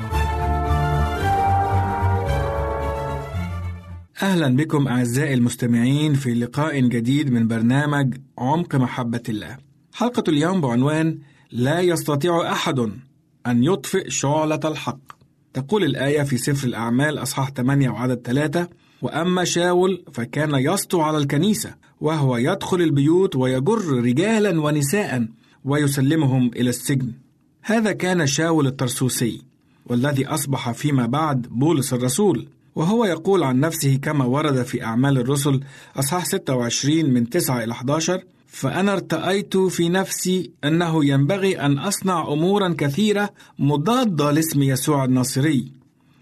أهلا 4.23 4.57
بكم 4.57 4.89
أعزائي 4.89 5.35
المستمعين 5.35 6.15
في 6.15 6.35
لقاء 6.35 6.81
جديد 6.81 7.31
من 7.31 7.49
برنامج 7.49 8.15
عمق 8.39 8.75
محبة 8.75 9.23
الله. 9.29 9.57
حلقة 9.95 10.25
اليوم 10.29 10.61
بعنوان 10.61 11.19
لا 11.51 11.81
يستطيع 11.81 12.53
أحد 12.53 12.79
أن 13.47 13.65
يطفئ 13.65 14.11
شعلة 14.11 14.61
الحق. 14.65 15.01
تقول 15.55 15.85
الآية 15.85 16.23
في 16.23 16.39
سفر 16.39 16.69
الأعمال 16.69 17.19
أصحاح 17.19 17.51
8 17.51 17.91
وعدد 17.91 18.21
3: 18.25 18.69
وأما 19.03 19.45
شاول 19.45 20.05
فكان 20.13 20.55
يسطو 20.55 21.01
على 21.01 21.19
الكنيسة 21.19 21.88
وهو 22.01 22.37
يدخل 22.37 22.81
البيوت 22.83 23.37
ويجر 23.37 23.89
رجالا 23.89 24.61
ونساء 24.61 25.29
ويسلمهم 25.65 26.51
إلى 26.57 26.71
السجن. 26.71 27.13
هذا 27.63 27.93
كان 27.93 28.27
شاول 28.27 28.67
الترسوسي 28.67 29.43
والذي 29.87 30.27
أصبح 30.27 30.73
فيما 30.73 31.07
بعد 31.07 31.47
بولس 31.51 31.93
الرسول. 31.93 32.49
وهو 32.75 33.05
يقول 33.05 33.43
عن 33.43 33.61
نفسه 33.61 33.99
كما 34.03 34.25
ورد 34.25 34.63
في 34.63 34.85
أعمال 34.85 35.19
الرسل 35.19 35.61
أصحاح 35.97 36.25
26 36.25 37.11
من 37.11 37.29
9 37.31 37.65
إلى 37.65 37.73
11 37.73 38.23
فأنا 38.47 38.93
ارتأيت 38.93 39.57
في 39.57 39.89
نفسي 39.89 40.51
أنه 40.65 41.05
ينبغي 41.05 41.61
أن 41.61 41.79
أصنع 41.79 42.33
أمورا 42.33 42.75
كثيرة 42.79 43.31
مضادة 43.59 44.31
لاسم 44.31 44.63
يسوع 44.63 45.05
الناصري 45.05 45.73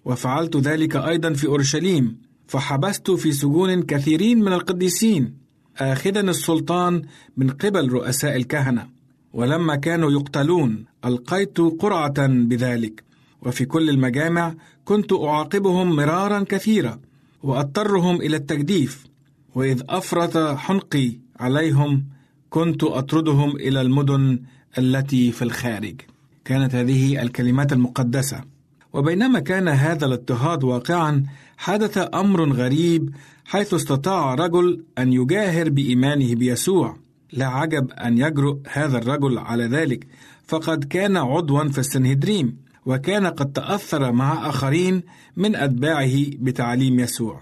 وفعلت 0.05 0.57
ذلك 0.57 0.97
أيضا 0.97 1.33
في 1.33 1.47
أورشليم 1.47 2.17
فحبست 2.47 3.11
في 3.11 3.33
سجون 3.33 3.83
كثيرين 3.83 4.41
من 4.41 4.53
القديسين 4.53 5.35
آخذا 5.79 6.21
السلطان 6.21 7.03
من 7.37 7.51
قبل 7.51 7.93
رؤساء 7.93 8.37
الكهنة 8.37 8.87
ولما 9.33 9.77
كانوا 9.77 10.11
يقتلون 10.11 10.85
ألقيت 11.05 11.61
قرعة 11.61 12.27
بذلك. 12.27 13.05
وفي 13.43 13.65
كل 13.65 13.91
المجامع 13.91 14.55
كنت 14.85 15.13
أعاقبهم 15.13 15.97
مرارا 15.97 16.45
كثيرا 16.49 17.01
وأضطرهم 17.43 18.17
إلى 18.17 18.37
التجديف. 18.37 19.07
وإذ 19.55 19.83
أفرط 19.89 20.37
حنقي 20.37 21.13
عليهم 21.41 22.05
كنت 22.51 22.85
أطردهم 22.85 23.57
إلى 23.57 23.81
المدن 23.81 24.41
التي 24.79 25.33
في 25.33 25.43
الخارج. 25.43 26.01
كانت 26.45 26.75
هذه 26.75 27.23
الكلمات 27.23 27.73
المقدسة. 27.73 28.45
وبينما 28.93 29.41
كان 29.41 29.69
هذا 29.69 30.07
الاضطهاد 30.07 30.65
واقعا 30.65 31.25
حدث 31.57 32.09
أمر 32.15 32.53
غريب 32.53 33.15
حيث 33.47 33.75
استطاع 33.75 34.35
رجل 34.35 34.85
أن 34.99 35.13
يجاهر 35.13 35.71
بإيمانه 35.71 36.35
بيسوع 36.35 36.97
لا 37.33 37.47
عجب 37.47 37.91
أن 37.91 38.19
يجرؤ 38.19 38.59
هذا 38.69 38.99
الرجل 38.99 39.39
على 39.39 39.65
ذلك 39.65 40.07
فقد 40.47 40.85
كان 40.85 41.17
عضوا 41.17 41.69
في 41.69 41.79
السنهدريم 41.79 42.57
وكان 42.87 43.27
قد 43.27 43.53
تأثر 43.53 44.13
مع 44.13 44.49
آخرين 44.49 45.03
من 45.37 45.57
أتباعه 45.57 46.15
بتعليم 46.39 47.01
يسوع. 47.01 47.41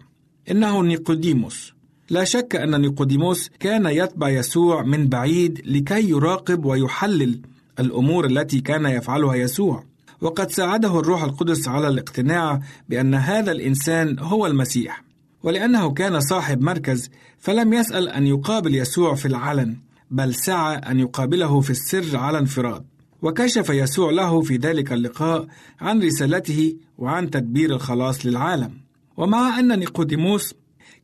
إنه 0.50 0.82
نيقوديموس. 0.82 1.74
لا 2.10 2.24
شك 2.24 2.56
أن 2.56 2.80
نيقوديموس 2.80 3.50
كان 3.60 3.86
يتبع 3.86 4.28
يسوع 4.28 4.82
من 4.82 5.08
بعيد 5.08 5.62
لكي 5.64 6.10
يراقب 6.10 6.64
ويحلل 6.64 7.40
الأمور 7.80 8.26
التي 8.26 8.60
كان 8.60 8.86
يفعلها 8.86 9.34
يسوع. 9.34 9.84
وقد 10.20 10.50
ساعده 10.50 11.00
الروح 11.00 11.22
القدس 11.22 11.68
على 11.68 11.88
الاقتناع 11.88 12.60
بأن 12.88 13.14
هذا 13.14 13.52
الإنسان 13.52 14.18
هو 14.18 14.46
المسيح. 14.46 15.04
ولأنه 15.44 15.92
كان 15.92 16.20
صاحب 16.20 16.60
مركز 16.62 17.10
فلم 17.38 17.72
يسأل 17.72 18.08
أن 18.08 18.26
يقابل 18.26 18.74
يسوع 18.74 19.14
في 19.14 19.26
العلن، 19.28 19.76
بل 20.10 20.34
سعى 20.34 20.76
أن 20.76 21.00
يقابله 21.00 21.60
في 21.60 21.70
السر 21.70 22.16
على 22.16 22.38
انفراد. 22.38 22.84
وكشف 23.22 23.70
يسوع 23.70 24.10
له 24.10 24.40
في 24.40 24.56
ذلك 24.56 24.92
اللقاء 24.92 25.46
عن 25.80 26.02
رسالته 26.02 26.76
وعن 26.98 27.30
تدبير 27.30 27.74
الخلاص 27.74 28.26
للعالم 28.26 28.70
ومع 29.16 29.58
أن 29.58 29.78
نيقوديموس 29.78 30.54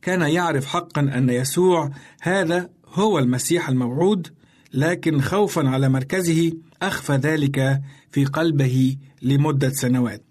كان 0.01 0.21
يعرف 0.21 0.65
حقا 0.65 1.01
أن 1.01 1.29
يسوع 1.29 1.89
هذا 2.21 2.69
هو 2.93 3.19
المسيح 3.19 3.69
الموعود 3.69 4.27
لكن 4.73 5.21
خوفا 5.21 5.69
على 5.69 5.89
مركزه 5.89 6.51
أخفى 6.81 7.13
ذلك 7.13 7.81
في 8.11 8.25
قلبه 8.25 8.97
لمدة 9.21 9.69
سنوات 9.69 10.23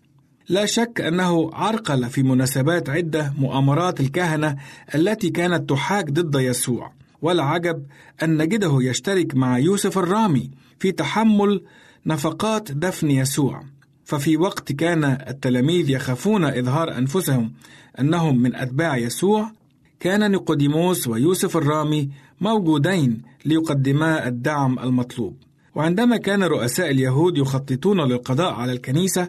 لا 0.50 0.66
شك 0.66 1.00
أنه 1.00 1.50
عرقل 1.54 2.10
في 2.10 2.22
مناسبات 2.22 2.90
عدة 2.90 3.34
مؤامرات 3.38 4.00
الكهنة 4.00 4.56
التي 4.94 5.30
كانت 5.30 5.70
تحاك 5.70 6.10
ضد 6.10 6.40
يسوع 6.40 6.92
ولا 7.22 7.42
عجب 7.42 7.86
أن 8.22 8.36
نجده 8.42 8.78
يشترك 8.80 9.34
مع 9.34 9.58
يوسف 9.58 9.98
الرامي 9.98 10.50
في 10.78 10.92
تحمل 10.92 11.62
نفقات 12.06 12.72
دفن 12.72 13.10
يسوع. 13.10 13.62
ففي 14.04 14.36
وقت 14.36 14.72
كان 14.72 15.04
التلاميذ 15.04 15.90
يخافون 15.90 16.44
إظهار 16.44 16.98
أنفسهم 16.98 17.52
أنهم 18.00 18.42
من 18.42 18.54
أتباع 18.54 18.96
يسوع 18.96 19.52
كان 20.00 20.30
نيقوديموس 20.30 21.08
ويوسف 21.08 21.56
الرامي 21.56 22.10
موجودين 22.40 23.22
ليقدما 23.44 24.28
الدعم 24.28 24.78
المطلوب. 24.78 25.36
وعندما 25.74 26.16
كان 26.16 26.42
رؤساء 26.42 26.90
اليهود 26.90 27.38
يخططون 27.38 28.00
للقضاء 28.00 28.52
على 28.52 28.72
الكنيسة 28.72 29.28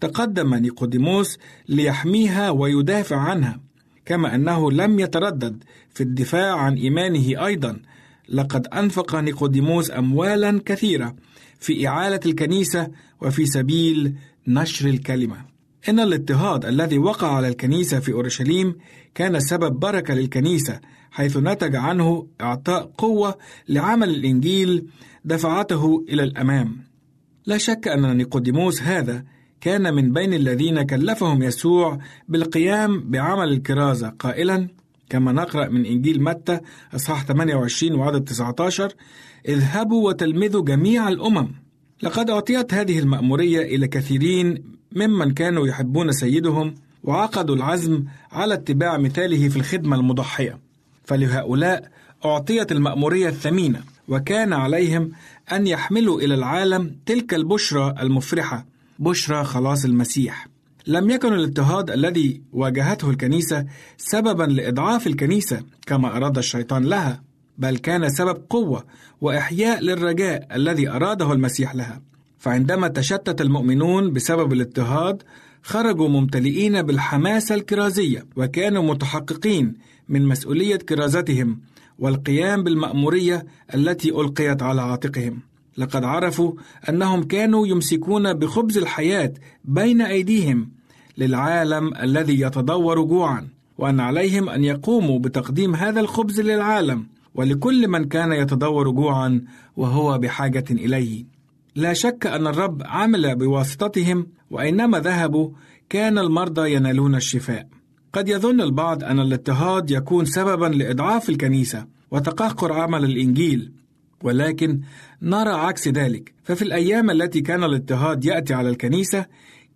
تقدم 0.00 0.54
نيقوديموس 0.54 1.38
ليحميها 1.68 2.50
ويدافع 2.50 3.16
عنها 3.16 3.60
كما 4.04 4.34
أنه 4.34 4.72
لم 4.72 5.00
يتردد 5.00 5.64
في 5.94 6.00
الدفاع 6.00 6.56
عن 6.56 6.74
إيمانه 6.74 7.46
أيضا. 7.46 7.80
لقد 8.28 8.66
أنفق 8.66 9.16
نيقوديموس 9.16 9.90
اموالا 9.90 10.60
كثيرة 10.66 11.14
في 11.60 11.88
إعالة 11.88 12.20
الكنيسة 12.26 12.88
وفي 13.20 13.46
سبيل 13.46 14.14
نشر 14.46 14.88
الكلمة. 14.88 15.36
إن 15.88 16.00
الاضطهاد 16.00 16.64
الذي 16.64 16.98
وقع 16.98 17.34
على 17.36 17.48
الكنيسة 17.48 18.00
في 18.00 18.12
أورشليم 18.12 18.74
كان 19.14 19.40
سبب 19.40 19.72
بركة 19.72 20.14
للكنيسة 20.14 20.80
حيث 21.10 21.36
نتج 21.36 21.76
عنه 21.76 22.26
إعطاء 22.40 22.92
قوة 22.98 23.38
لعمل 23.68 24.10
الإنجيل 24.10 24.86
دفعته 25.24 26.04
إلى 26.08 26.22
الأمام. 26.22 26.76
لا 27.46 27.58
شك 27.58 27.88
أن 27.88 28.16
نيقوديموس 28.16 28.82
هذا 28.82 29.24
كان 29.60 29.94
من 29.94 30.12
بين 30.12 30.34
الذين 30.34 30.82
كلفهم 30.82 31.42
يسوع 31.42 31.98
بالقيام 32.28 33.10
بعمل 33.10 33.48
الكرازة. 33.52 34.08
قائلا 34.08 34.68
كما 35.08 35.32
نقرأ 35.32 35.68
من 35.68 35.86
إنجيل 35.86 36.22
متى 36.22 36.60
أصحاح 36.94 37.24
28 37.24 37.94
وعدد 37.94 38.24
19 38.24 38.92
اذهبوا 39.48 40.08
وتلمذوا 40.08 40.64
جميع 40.64 41.08
الأمم. 41.08 41.48
لقد 42.02 42.30
أعطيت 42.30 42.74
هذه 42.74 42.98
المأمورية 42.98 43.62
إلى 43.76 43.88
كثيرين 43.88 44.64
ممن 44.96 45.34
كانوا 45.34 45.66
يحبون 45.66 46.12
سيدهم 46.12 46.74
وعقدوا 47.02 47.56
العزم 47.56 48.04
على 48.32 48.54
اتباع 48.54 48.98
مثاله 48.98 49.48
في 49.48 49.56
الخدمة 49.56 49.96
المضحية. 49.96 50.58
فلهؤلاء 51.04 51.88
أعطيت 52.24 52.72
المأمورية 52.72 53.28
الثمينة. 53.28 53.91
وكان 54.08 54.52
عليهم 54.52 55.10
أن 55.52 55.66
يحملوا 55.66 56.20
إلى 56.20 56.34
العالم 56.34 56.96
تلك 57.06 57.34
البشرى 57.34 57.94
المفرحة 58.00 58.66
بشرى 58.98 59.44
خلاص 59.44 59.84
المسيح 59.84 60.48
لم 60.86 61.10
يكن 61.10 61.32
الاضطهاد 61.32 61.90
الذي 61.90 62.42
واجهته 62.52 63.10
الكنيسة 63.10 63.66
سببا 63.96 64.42
لإضعاف 64.42 65.06
الكنيسة 65.06 65.62
كما 65.86 66.16
أراد 66.16 66.38
الشيطان 66.38 66.84
لها، 66.84 67.22
بل 67.58 67.76
كان 67.76 68.08
سبب 68.08 68.42
قوة 68.50 68.84
وإحياء 69.20 69.80
للرجاء 69.80 70.56
الذي 70.56 70.88
أراده 70.88 71.32
المسيح 71.32 71.74
لها. 71.74 72.02
فعندما 72.38 72.88
تشتت 72.88 73.40
المؤمنون 73.40 74.12
بسبب 74.12 74.52
الاضطهاد، 74.52 75.22
خرجوا 75.62 76.08
ممتلئين 76.08 76.82
بالحماسة 76.82 77.54
الكرازية، 77.54 78.26
وكانوا 78.36 78.82
متحققين 78.82 79.74
من 80.08 80.26
مسؤولية 80.26 80.76
كرازتهم 80.76 81.60
والقيام 82.02 82.62
بالمأمورية 82.62 83.46
التي 83.74 84.10
ألقيت 84.10 84.62
على 84.62 84.82
عاتقهم. 84.82 85.38
لقد 85.78 86.04
عرفوا 86.04 86.52
أنهم 86.88 87.22
كانوا 87.22 87.66
يمسكون 87.66 88.32
بخبز 88.32 88.78
الحياة 88.78 89.32
بين 89.64 90.00
أيديهم 90.00 90.70
للعالم 91.18 91.94
الذي 91.94 92.40
يتدور 92.40 93.02
جوعا 93.02 93.48
وأن 93.78 94.00
عليهم 94.00 94.48
أن 94.48 94.64
يقوموا 94.64 95.18
بتقديم 95.18 95.74
هذا 95.74 96.00
الخبز 96.00 96.40
للعالم 96.40 97.06
ولكل 97.34 97.88
من 97.88 98.04
كان 98.04 98.32
يتضور 98.32 98.90
جوعا 98.90 99.42
وهو 99.76 100.18
بحاجة 100.18 100.64
إليه. 100.70 101.24
لا 101.74 101.92
شك 101.92 102.26
أن 102.26 102.46
الرب 102.46 102.82
عمل 102.84 103.36
بواسطتهم 103.36 104.26
وأينما 104.50 105.00
ذهبوا 105.00 105.50
كان 105.88 106.18
المرضى 106.18 106.72
ينالون 106.74 107.14
الشفاء. 107.14 107.81
قد 108.12 108.28
يظن 108.28 108.60
البعض 108.60 109.04
أن 109.04 109.20
الاضطهاد 109.20 109.90
يكون 109.90 110.24
سببا 110.24 110.66
لإضعاف 110.66 111.28
الكنيسة 111.28 111.86
وتقهقر 112.10 112.72
عمل 112.72 113.04
الإنجيل، 113.04 113.72
ولكن 114.22 114.80
نرى 115.22 115.50
عكس 115.50 115.88
ذلك، 115.88 116.32
ففي 116.44 116.62
الأيام 116.62 117.10
التي 117.10 117.40
كان 117.40 117.64
الاضطهاد 117.64 118.24
يأتي 118.24 118.54
على 118.54 118.68
الكنيسة 118.68 119.26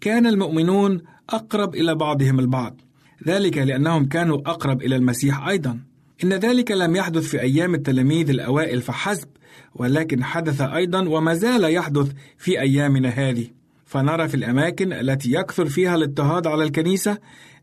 كان 0.00 0.26
المؤمنون 0.26 1.00
أقرب 1.30 1.74
إلى 1.74 1.94
بعضهم 1.94 2.40
البعض، 2.40 2.80
ذلك 3.26 3.58
لأنهم 3.58 4.04
كانوا 4.04 4.38
أقرب 4.38 4.82
إلى 4.82 4.96
المسيح 4.96 5.48
أيضا. 5.48 5.80
إن 6.24 6.32
ذلك 6.32 6.70
لم 6.70 6.96
يحدث 6.96 7.22
في 7.22 7.40
أيام 7.40 7.74
التلاميذ 7.74 8.30
الأوائل 8.30 8.82
فحسب، 8.82 9.28
ولكن 9.74 10.24
حدث 10.24 10.60
أيضا 10.60 11.08
وما 11.08 11.34
زال 11.34 11.64
يحدث 11.64 12.12
في 12.38 12.60
أيامنا 12.60 13.08
هذه. 13.08 13.46
فنرى 13.86 14.28
في 14.28 14.34
الأماكن 14.34 14.92
التي 14.92 15.32
يكثر 15.32 15.66
فيها 15.66 15.94
الاضطهاد 15.94 16.46
على 16.46 16.64
الكنيسة 16.64 17.18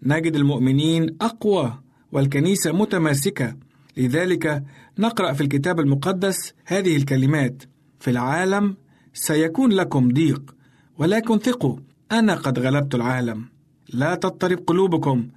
نجد 0.06 0.36
المؤمنين 0.36 1.16
أقوى 1.22 1.80
والكنيسة 2.12 2.72
متماسكة. 2.72 3.56
لذلك 3.98 4.64
نقرأ 5.00 5.34
في 5.34 5.42
الكتاب 5.42 5.80
المقدس 5.80 6.54
هذه 6.66 6.96
الكلمات: 6.96 7.64
في 8.00 8.10
العالم 8.12 8.78
سيكون 9.14 9.72
لكم 9.72 10.10
ضيق، 10.14 10.56
ولكن 10.98 11.38
ثقوا 11.38 11.78
أنا 12.12 12.36
قد 12.36 12.60
غلبت 12.60 12.96
العالم. 12.96 13.46
لا 13.94 14.16
تضطرب 14.16 14.58
قلوبكم، 14.58 15.28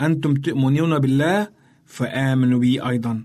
أنتم 0.00 0.34
تؤمنون 0.34 0.98
بالله 0.98 1.48
فآمنوا 1.86 2.58
بي 2.58 2.80
أيضا. 2.88 3.22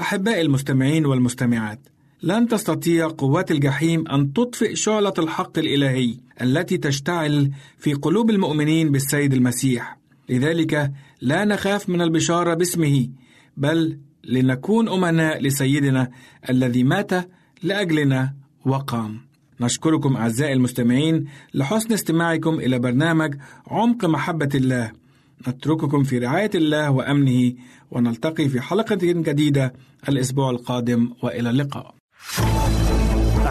أحبائي 0.00 0.40
المستمعين 0.40 1.06
والمستمعات، 1.06 1.80
لن 2.22 2.48
تستطيع 2.48 3.08
قوات 3.08 3.50
الجحيم 3.50 4.08
أن 4.08 4.32
تطفئ 4.32 4.74
شعلة 4.74 5.14
الحق 5.18 5.58
الإلهي 5.58 6.16
التي 6.42 6.78
تشتعل 6.78 7.50
في 7.78 7.94
قلوب 7.94 8.30
المؤمنين 8.30 8.90
بالسيد 8.90 9.34
المسيح. 9.34 9.99
لذلك 10.30 10.92
لا 11.20 11.44
نخاف 11.44 11.88
من 11.88 12.00
البشارة 12.02 12.54
باسمه، 12.54 13.08
بل 13.56 13.98
لنكون 14.24 14.88
أمناء 14.88 15.42
لسيدنا 15.42 16.10
الذي 16.50 16.84
مات 16.84 17.10
لأجلنا 17.62 18.34
وقام. 18.66 19.20
نشكركم 19.60 20.16
أعزائي 20.16 20.52
المستمعين 20.52 21.24
لحسن 21.54 21.92
استماعكم 21.92 22.54
إلى 22.54 22.78
برنامج 22.78 23.34
عمق 23.66 24.04
محبة 24.04 24.48
الله. 24.54 24.92
نترككم 25.48 26.02
في 26.02 26.18
رعاية 26.18 26.50
الله 26.54 26.90
وأمنه 26.90 27.52
ونلتقي 27.90 28.48
في 28.48 28.60
حلقة 28.60 28.98
جديدة 29.02 29.72
الأسبوع 30.08 30.50
القادم 30.50 31.10
وإلى 31.22 31.50
اللقاء. 31.50 31.94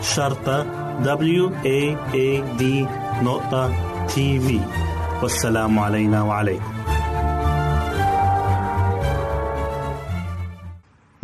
شرطة 0.00 0.64
W 1.02 1.50
A 1.64 1.96
A 2.14 2.58
D 2.60 2.62
نقطة 3.22 3.72
تي 4.06 4.40
في 4.40 4.60
والسلام 5.22 5.78
علينا 5.78 6.22
وعليكم. 6.22 6.74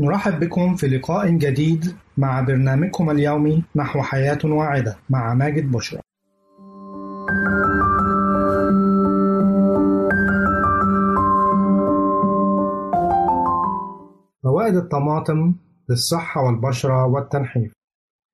نرحب 0.01 0.41
بكم 0.41 0.77
في 0.77 0.89
لقاء 0.89 1.31
جديد 1.31 1.97
مع 2.17 2.41
برنامجكم 2.41 3.11
اليومي 3.11 3.65
نحو 3.77 4.03
حياة 4.03 4.39
واعدة 4.45 4.97
مع 5.11 5.35
ماجد 5.35 5.73
بشرى. 5.73 6.01
فوائد 14.43 14.77
الطماطم 14.77 15.55
للصحة 15.89 16.41
والبشرة 16.43 17.07
والتنحيف. 17.07 17.73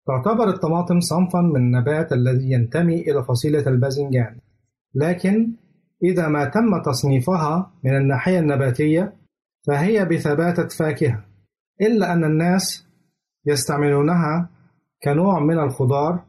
تعتبر 0.06 0.48
الطماطم 0.48 1.00
صنفا 1.00 1.40
من 1.40 1.56
النبات 1.56 2.12
الذي 2.12 2.52
ينتمي 2.52 3.00
إلى 3.00 3.24
فصيلة 3.24 3.66
الباذنجان. 3.66 4.36
لكن 4.94 5.52
إذا 6.02 6.28
ما 6.28 6.44
تم 6.44 6.82
تصنيفها 6.84 7.72
من 7.84 7.96
الناحية 7.96 8.38
النباتية 8.38 9.16
فهي 9.66 10.04
بثباتة 10.04 10.68
فاكهة 10.68 11.24
إلا 11.80 12.12
أن 12.12 12.24
الناس 12.24 12.86
يستعملونها 13.46 14.50
كنوع 15.04 15.40
من 15.40 15.58
الخضار 15.58 16.24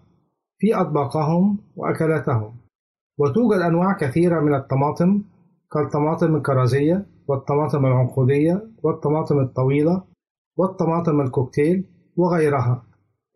في 0.58 0.76
أطباقهم 0.76 1.60
وأكلاتهم. 1.76 2.56
وتوجد 3.18 3.62
أنواع 3.62 3.94
كثيرة 3.94 4.40
من 4.40 4.56
الطماطم 4.56 5.24
كالطماطم 5.72 6.36
الكرزية 6.36 7.06
والطماطم 7.28 7.86
العنقودية 7.86 8.68
والطماطم 8.84 9.40
الطويلة 9.40 10.04
والطماطم 10.58 11.22
الكوكتيل 11.22 11.86
وغيرها. 12.16 12.87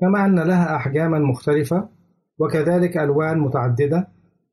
كما 0.02 0.26
أن 0.26 0.40
لها 0.40 0.76
أحجاما 0.76 1.20
مختلفة 1.20 1.90
وكذلك 2.40 2.98
ألوان 2.98 3.40
متعددة 3.40 4.08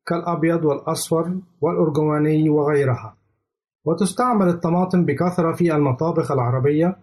كالأبيض 0.06 0.64
والأصفر 0.64 1.38
والأرجواني 1.60 2.48
وغيرها. 2.48 3.16
وتستعمل 3.84 4.48
الطماطم 4.48 5.04
بكثرة 5.04 5.52
في 5.52 5.74
المطابخ 5.74 6.32
العربية 6.32 6.96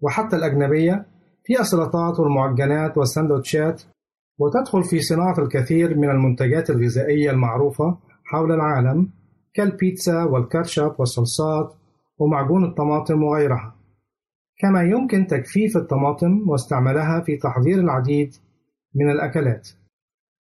وحتى 0.00 0.36
الأجنبية 0.36 1.06
في 1.44 1.60
السلطات 1.60 2.20
والمعجنات 2.20 2.98
والسندوتشات 2.98 3.82
وتدخل 4.38 4.84
في 4.84 5.00
صناعة 5.00 5.38
الكثير 5.38 5.98
من 5.98 6.10
المنتجات 6.10 6.70
الغذائية 6.70 7.30
المعروفة 7.30 7.98
حول 8.24 8.52
العالم 8.52 9.08
كالبيتزا 9.54 10.24
والكاتشب 10.24 10.92
والصلصات 10.98 11.74
ومعجون 12.18 12.64
الطماطم 12.64 13.22
وغيرها. 13.22 13.74
كما 14.58 14.82
يمكن 14.82 15.26
تجفيف 15.26 15.76
الطماطم 15.76 16.48
واستعمالها 16.48 17.20
في 17.20 17.36
تحضير 17.36 17.78
العديد 17.80 18.34
من 18.94 19.10
الأكلات. 19.10 19.68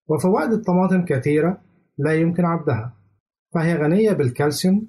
وفوائد 0.09 0.51
الطماطم 0.51 1.05
كثيرة 1.05 1.61
لا 1.97 2.13
يمكن 2.13 2.45
عدها 2.45 2.93
فهي 3.53 3.75
غنية 3.75 4.11
بالكالسيوم 4.11 4.87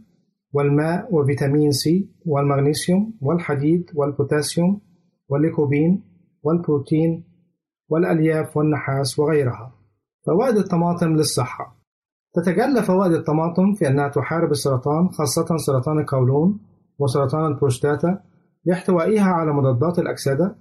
والماء 0.52 1.14
وفيتامين 1.14 1.72
سي 1.72 2.08
والمغنيسيوم 2.26 3.14
والحديد 3.20 3.90
والبوتاسيوم 3.94 4.80
والليكوبين 5.28 6.02
والبروتين 6.42 7.24
والألياف 7.88 8.56
والنحاس 8.56 9.18
وغيرها. 9.18 9.72
فوائد 10.26 10.56
الطماطم 10.56 11.16
للصحة. 11.16 11.76
تتجلى 12.34 12.82
فوائد 12.82 13.12
الطماطم 13.12 13.74
في 13.74 13.88
أنها 13.88 14.08
تحارب 14.08 14.50
السرطان 14.50 15.08
خاصة 15.08 15.56
سرطان 15.56 15.98
القولون 15.98 16.58
وسرطان 16.98 17.46
البروستاتا 17.46 18.20
لاحتوائها 18.64 19.30
على 19.30 19.52
مضادات 19.52 19.98
الأكسدة 19.98 20.56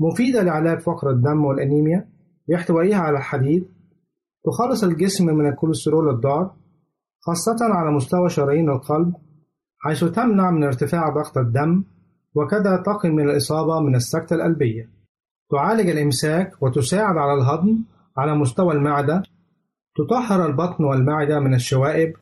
مفيدة 0.00 0.42
لعلاج 0.42 0.80
فقر 0.80 1.10
الدم 1.10 1.44
والأنيميا 1.44 2.08
لاحتوائها 2.48 2.98
على 2.98 3.18
الحديد 3.18 3.68
تخلص 4.44 4.84
الجسم 4.84 5.26
من 5.26 5.46
الكوليسترول 5.48 6.08
الضار 6.08 6.54
خاصة 7.20 7.56
على 7.60 7.90
مستوى 7.90 8.28
شرايين 8.28 8.68
القلب 8.68 9.14
حيث 9.78 10.04
تمنع 10.04 10.50
من 10.50 10.64
ارتفاع 10.64 11.08
ضغط 11.08 11.38
الدم 11.38 11.84
وكذا 12.34 12.82
تقي 12.86 13.10
من 13.10 13.30
الإصابة 13.30 13.80
من 13.80 13.94
السكتة 13.94 14.34
القلبية. 14.34 14.90
تعالج 15.50 15.88
الإمساك 15.90 16.62
وتساعد 16.62 17.16
على 17.16 17.34
الهضم 17.34 17.84
على 18.16 18.34
مستوى 18.34 18.74
المعدة 18.74 19.22
تطهر 19.96 20.46
البطن 20.46 20.84
والمعدة 20.84 21.40
من 21.40 21.54
الشوائب 21.54 22.12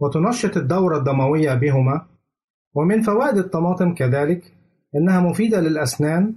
وتنشط 0.00 0.56
الدورة 0.56 0.98
الدموية 0.98 1.54
بهما 1.54 2.06
ومن 2.74 3.02
فوائد 3.02 3.36
الطماطم 3.38 3.94
كذلك 3.94 4.42
إنها 4.96 5.20
مفيدة 5.20 5.60
للأسنان 5.60 6.34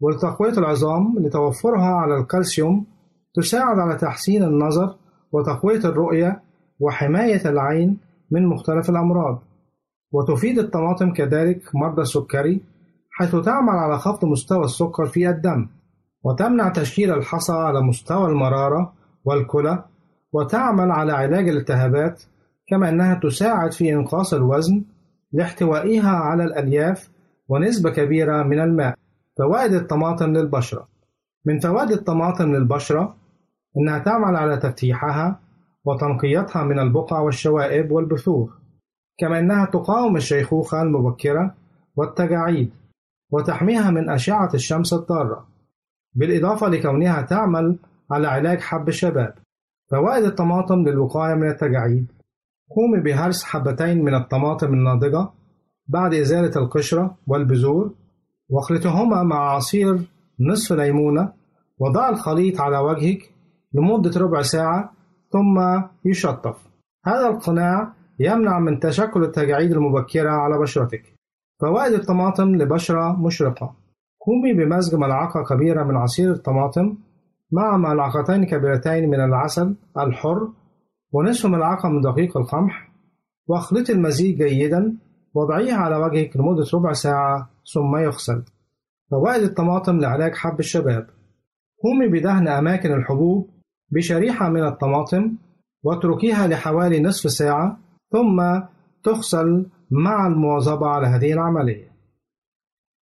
ولتقوية 0.00 0.52
العظام 0.52 1.14
لتوفرها 1.18 1.94
على 1.94 2.16
الكالسيوم 2.16 2.86
تساعد 3.34 3.78
على 3.78 3.96
تحسين 3.96 4.42
النظر 4.42 4.96
وتقوية 5.32 5.78
الرؤية 5.84 6.42
وحماية 6.80 7.48
العين 7.48 7.98
من 8.30 8.46
مختلف 8.46 8.90
الأمراض. 8.90 9.42
وتفيد 10.12 10.58
الطماطم 10.58 11.12
كذلك 11.12 11.74
مرضى 11.74 12.02
السكري 12.02 12.60
حيث 13.10 13.36
تعمل 13.36 13.68
على 13.70 13.98
خفض 13.98 14.24
مستوى 14.24 14.64
السكر 14.64 15.06
في 15.06 15.28
الدم 15.28 15.68
وتمنع 16.24 16.68
تشكيل 16.68 17.12
الحصى 17.12 17.52
على 17.52 17.80
مستوى 17.80 18.28
المرارة 18.28 18.92
والكلى 19.24 19.84
وتعمل 20.32 20.90
على 20.90 21.12
علاج 21.12 21.48
الالتهابات 21.48 22.22
كما 22.68 22.88
أنها 22.88 23.20
تساعد 23.22 23.72
في 23.72 23.92
إنقاص 23.92 24.34
الوزن 24.34 24.84
لاحتوائها 25.34 26.10
على 26.10 26.44
الألياف 26.44 27.10
ونسبة 27.48 27.90
كبيرة 27.90 28.42
من 28.42 28.60
الماء. 28.60 28.94
فوائد 29.38 29.72
الطماطم 29.72 30.32
للبشرة. 30.32 30.88
من 31.46 31.60
فوائد 31.60 31.90
الطماطم 31.90 32.54
للبشرة 32.54 33.16
أنها 33.76 33.98
تعمل 33.98 34.36
على 34.36 34.56
تفتيحها 34.56 35.40
وتنقيتها 35.84 36.62
من 36.62 36.78
البقع 36.78 37.20
والشوائب 37.20 37.90
والبثور 37.90 38.58
كما 39.18 39.38
أنها 39.38 39.64
تقاوم 39.64 40.16
الشيخوخة 40.16 40.82
المبكرة 40.82 41.54
والتجاعيد 41.96 42.70
وتحميها 43.30 43.90
من 43.90 44.10
أشعة 44.10 44.50
الشمس 44.54 44.92
الضارة. 44.92 45.46
بالإضافة 46.14 46.68
لكونها 46.68 47.22
تعمل 47.22 47.78
على 48.10 48.28
علاج 48.28 48.60
حب 48.60 48.88
الشباب. 48.88 49.34
فوائد 49.90 50.24
الطماطم 50.24 50.88
للوقاية 50.88 51.34
من 51.34 51.48
التجاعيد 51.48 52.06
قومي 52.70 53.00
بهرس 53.00 53.44
حبتين 53.44 54.04
من 54.04 54.14
الطماطم 54.14 54.74
الناضجة 54.74 55.28
بعد 55.88 56.14
إزالة 56.14 56.56
القشرة 56.56 57.16
والبذور 57.26 57.94
واخلطهما 58.48 59.22
مع 59.22 59.50
عصير 59.50 60.00
نصف 60.40 60.72
ليمونة 60.72 61.32
وضع 61.78 62.08
الخليط 62.08 62.60
على 62.60 62.78
وجهك 62.78 63.30
لمدة 63.74 64.20
ربع 64.20 64.42
ساعة 64.42 64.92
ثم 65.32 65.82
يشطف. 66.04 66.56
هذا 67.06 67.26
القناع 67.26 67.92
يمنع 68.18 68.58
من 68.58 68.80
تشكل 68.80 69.22
التجاعيد 69.22 69.72
المبكرة 69.72 70.30
على 70.30 70.58
بشرتك. 70.58 71.02
فوائد 71.60 71.92
الطماطم 71.92 72.56
لبشرة 72.56 73.22
مشرقة. 73.22 73.74
قومي 74.20 74.52
بمزج 74.52 74.94
ملعقة 74.94 75.44
كبيرة 75.44 75.84
من 75.84 75.96
عصير 75.96 76.32
الطماطم 76.32 76.96
مع 77.52 77.76
ملعقتين 77.76 78.44
كبيرتين 78.44 79.10
من 79.10 79.20
العسل 79.20 79.76
الحر 79.98 80.48
ونصف 81.14 81.46
ملعقة 81.46 81.88
من 81.88 82.00
دقيق 82.00 82.36
القمح 82.36 82.90
واخلطي 83.46 83.92
المزيج 83.92 84.42
جيدا 84.42 84.96
واضعيه 85.34 85.72
على 85.72 85.96
وجهك 85.96 86.36
لمدة 86.36 86.64
ربع 86.74 86.92
ساعة 86.92 87.50
ثم 87.74 87.96
يغسل. 87.96 88.42
فوائد 89.10 89.42
الطماطم 89.42 89.98
لعلاج 89.98 90.34
حب 90.34 90.60
الشباب. 90.60 91.06
قومي 91.82 92.08
بدهن 92.08 92.48
أماكن 92.48 92.92
الحبوب 92.92 93.50
بشريحة 93.90 94.48
من 94.48 94.66
الطماطم 94.66 95.36
واتركيها 95.82 96.46
لحوالي 96.46 97.00
نصف 97.00 97.30
ساعة 97.30 97.78
ثم 98.12 98.60
تغسل 99.04 99.66
مع 99.90 100.26
المواظبة 100.26 100.86
على 100.86 101.06
هذه 101.06 101.32
العملية. 101.32 101.92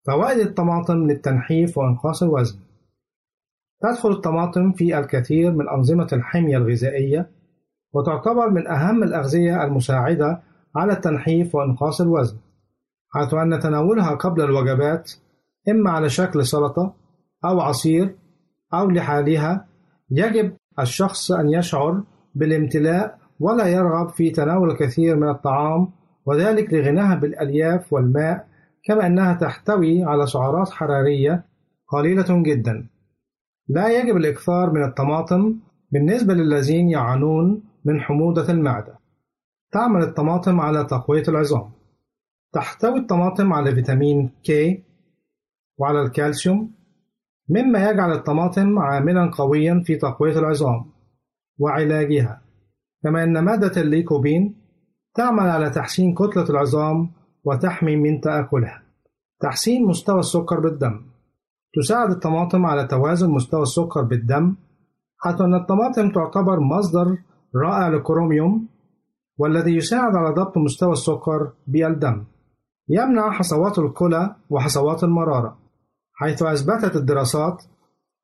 فوائد 0.07 0.39
الطماطم 0.39 1.07
للتنحيف 1.07 1.79
وإنقاص 1.79 2.23
الوزن. 2.23 2.59
تدخل 3.83 4.11
الطماطم 4.11 4.73
في 4.73 4.99
الكثير 4.99 5.53
من 5.53 5.69
أنظمة 5.69 6.09
الحمية 6.13 6.57
الغذائية 6.57 7.31
وتعتبر 7.93 8.51
من 8.51 8.69
أهم 8.69 9.03
الأغذية 9.03 9.65
المساعدة 9.65 10.43
على 10.77 10.93
التنحيف 10.93 11.55
وإنقاص 11.55 12.01
الوزن 12.01 12.37
حيث 13.15 13.35
أن 13.35 13.61
تناولها 13.61 14.15
قبل 14.15 14.43
الوجبات 14.43 15.13
إما 15.69 15.91
على 15.91 16.09
شكل 16.09 16.47
سلطة 16.47 16.95
أو 17.45 17.61
عصير 17.61 18.15
أو 18.75 18.91
لحالها 18.91 19.67
يجب 20.11 20.53
الشخص 20.81 21.33
أن 21.33 21.51
يشعر 21.51 22.03
بالامتلاء 22.35 23.19
ولا 23.41 23.67
يرغب 23.67 24.09
في 24.09 24.31
تناول 24.31 24.71
الكثير 24.71 25.17
من 25.17 25.29
الطعام 25.29 25.89
وذلك 26.27 26.75
لغناها 26.75 27.15
بالألياف 27.15 27.93
والماء 27.93 28.47
كما 28.85 29.07
أنها 29.07 29.35
تحتوي 29.35 30.05
على 30.05 30.27
سعرات 30.27 30.71
حرارية 30.71 31.45
قليلة 31.89 32.43
جدا. 32.43 32.87
لا 33.69 34.01
يجب 34.01 34.17
الإكثار 34.17 34.73
من 34.73 34.85
الطماطم 34.85 35.57
بالنسبة 35.93 36.35
للذين 36.35 36.89
يعانون 36.89 37.63
من 37.85 38.01
حموضة 38.01 38.53
المعدة. 38.53 38.99
تعمل 39.73 40.03
الطماطم 40.03 40.61
على 40.61 40.85
تقوية 40.85 41.23
العظام. 41.29 41.73
تحتوي 42.53 42.99
الطماطم 42.99 43.53
على 43.53 43.75
فيتامين 43.75 44.31
K 44.49 44.53
وعلى 45.79 46.03
الكالسيوم 46.03 46.75
مما 47.49 47.91
يجعل 47.91 48.13
الطماطم 48.13 48.79
عاملا 48.79 49.31
قويا 49.31 49.83
في 49.87 49.97
تقوية 49.97 50.39
العظام 50.39 50.93
وعلاجها. 51.59 52.43
كما 53.03 53.25
أن 53.25 53.39
مادة 53.39 53.81
الليكوبين 53.81 54.63
تعمل 55.15 55.51
على 55.51 55.71
تحسين 55.71 56.15
كتلة 56.15 56.51
العظام 56.51 57.11
وتحمي 57.45 57.97
من 57.97 58.21
تآكلها. 58.21 58.83
تحسين 59.41 59.87
مستوى 59.87 60.19
السكر 60.19 60.61
بالدم. 60.61 61.07
تساعد 61.75 62.11
الطماطم 62.11 62.67
على 62.67 62.87
توازن 62.87 63.31
مستوى 63.31 63.63
السكر 63.63 64.03
بالدم 64.03 64.57
حتى 65.19 65.45
أن 65.45 65.55
الطماطم 65.55 66.11
تعتبر 66.11 66.61
مصدر 66.61 67.19
رائع 67.57 67.89
للكروميوم 67.89 68.69
والذي 69.39 69.77
يساعد 69.77 70.17
على 70.17 70.35
ضبط 70.35 70.59
مستوى 70.59 70.93
السكر 70.93 71.53
بالدم 71.67 72.25
يمنع 72.89 73.31
حصوات 73.31 73.79
الكلى 73.79 74.35
وحصوات 74.51 75.05
المرارة 75.05 75.59
حيث 76.15 76.43
أثبتت 76.43 76.97
الدراسات 76.97 77.63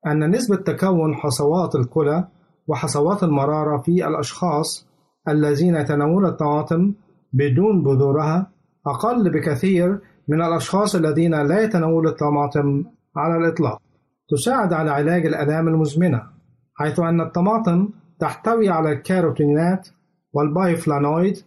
أن 0.07 0.29
نسبة 0.29 0.55
تكون 0.55 1.15
حصوات 1.15 1.75
الكلى 1.75 2.27
وحصوات 2.67 3.23
المرارة 3.23 3.81
في 3.81 4.07
الأشخاص 4.07 4.87
الذين 5.27 5.75
يتناولون 5.75 6.25
الطماطم 6.25 6.93
بدون 7.33 7.83
بذورها 7.83 8.51
أقل 8.87 9.31
بكثير 9.31 9.99
من 10.27 10.41
الأشخاص 10.41 10.95
الذين 10.95 11.47
لا 11.47 11.61
يتناولون 11.63 12.07
الطماطم 12.07 12.83
على 13.15 13.37
الإطلاق. 13.37 13.81
تساعد 14.29 14.73
على 14.73 14.91
علاج 14.91 15.25
الآلام 15.25 15.67
المزمنة، 15.67 16.23
حيث 16.75 16.99
أن 16.99 17.21
الطماطم 17.21 17.89
تحتوي 18.19 18.69
على 18.69 18.91
الكاروتينات 18.91 19.87
والبايفلانويد 20.33 21.37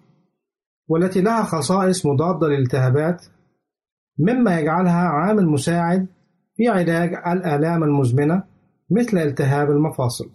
والتي 0.89 1.21
لها 1.21 1.43
خصائص 1.43 2.07
مضادة 2.07 2.47
للالتهابات 2.47 3.27
مما 4.19 4.61
يجعلها 4.61 5.09
عامل 5.09 5.47
مساعد 5.47 6.07
في 6.57 6.69
علاج 6.69 7.15
الآلام 7.27 7.83
المزمنة 7.83 8.45
مثل 8.91 9.19
التهاب 9.19 9.71
المفاصل. 9.71 10.31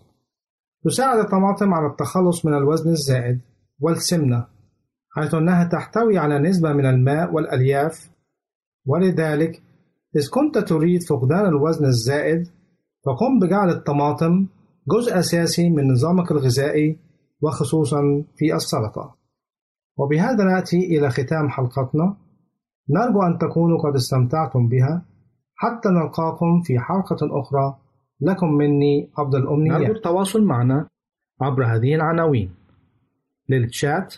تساعد 0.84 1.20
الطماطم 1.20 1.74
على 1.74 1.88
التخلص 1.88 2.46
من 2.46 2.54
الوزن 2.54 2.90
الزائد 2.90 3.42
والسمنة 3.80 4.46
حيث 5.16 5.34
أنها 5.34 5.64
تحتوي 5.64 6.18
على 6.18 6.40
نسبة 6.40 6.74
من 6.74 6.86
الماء 6.86 7.34
والألياف 7.34 8.10
ولذلك 8.86 9.62
إذ 10.16 10.30
كنت 10.30 10.58
تريد 10.58 11.04
فقدان 11.04 11.46
الوزن 11.46 11.86
الزائد 11.86 12.48
فقم 13.06 13.40
بجعل 13.42 13.70
الطماطم 13.70 14.48
جزء 14.88 15.20
أساسي 15.20 15.70
من 15.70 15.92
نظامك 15.92 16.32
الغذائي 16.32 16.98
وخصوصا 17.42 18.24
في 18.36 18.56
السلطة. 18.56 19.16
وبهذا 19.98 20.44
نأتي 20.44 20.78
إلى 20.78 21.10
ختام 21.10 21.50
حلقتنا. 21.50 22.18
نرجو 22.90 23.22
أن 23.22 23.38
تكونوا 23.38 23.78
قد 23.78 23.96
استمتعتم 23.96 24.68
بها. 24.68 25.06
حتى 25.56 25.90
نلقاكم 25.90 26.62
في 26.62 26.80
حلقة 26.80 27.40
أخرى. 27.42 27.78
لكم 28.22 28.54
مني 28.54 29.10
أفضل 29.18 29.44
الأمنيات 29.44 29.82
نرجو 29.82 29.94
التواصل 29.94 30.44
معنا 30.44 30.88
عبر 31.42 31.66
هذه 31.66 31.96
العناوين. 31.96 32.52
للتشات 33.50 34.16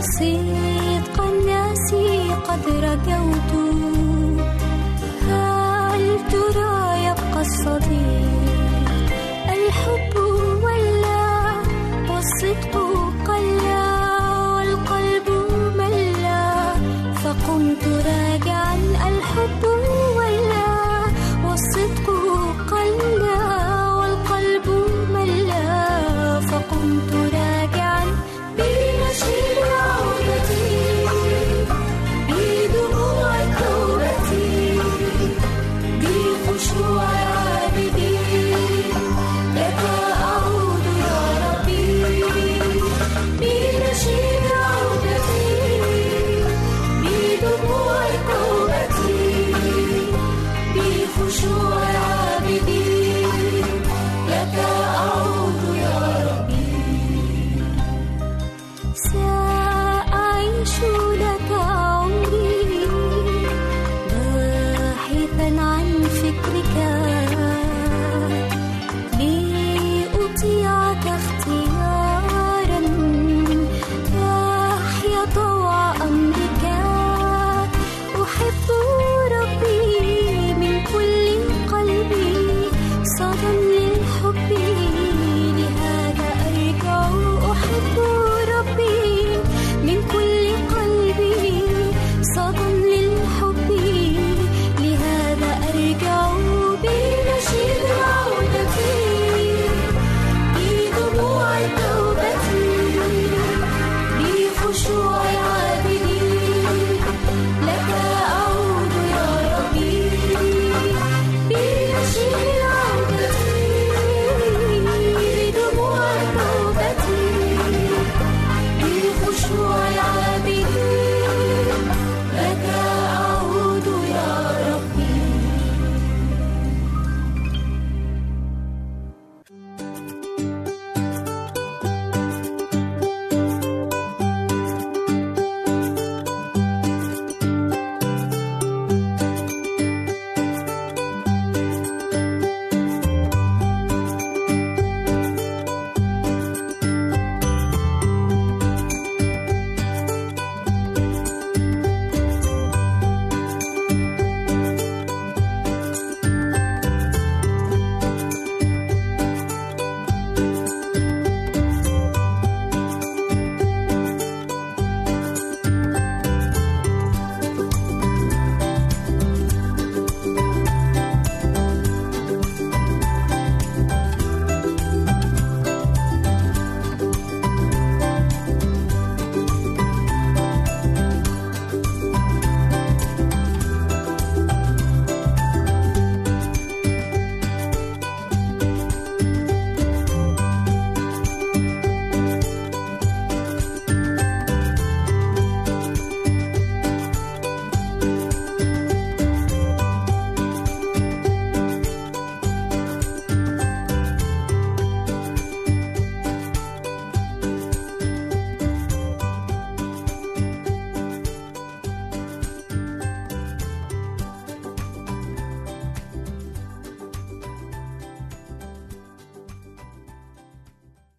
بسيط 0.07 1.19
قناسي 1.19 2.35
قد 2.49 2.69
رجوت 2.69 3.66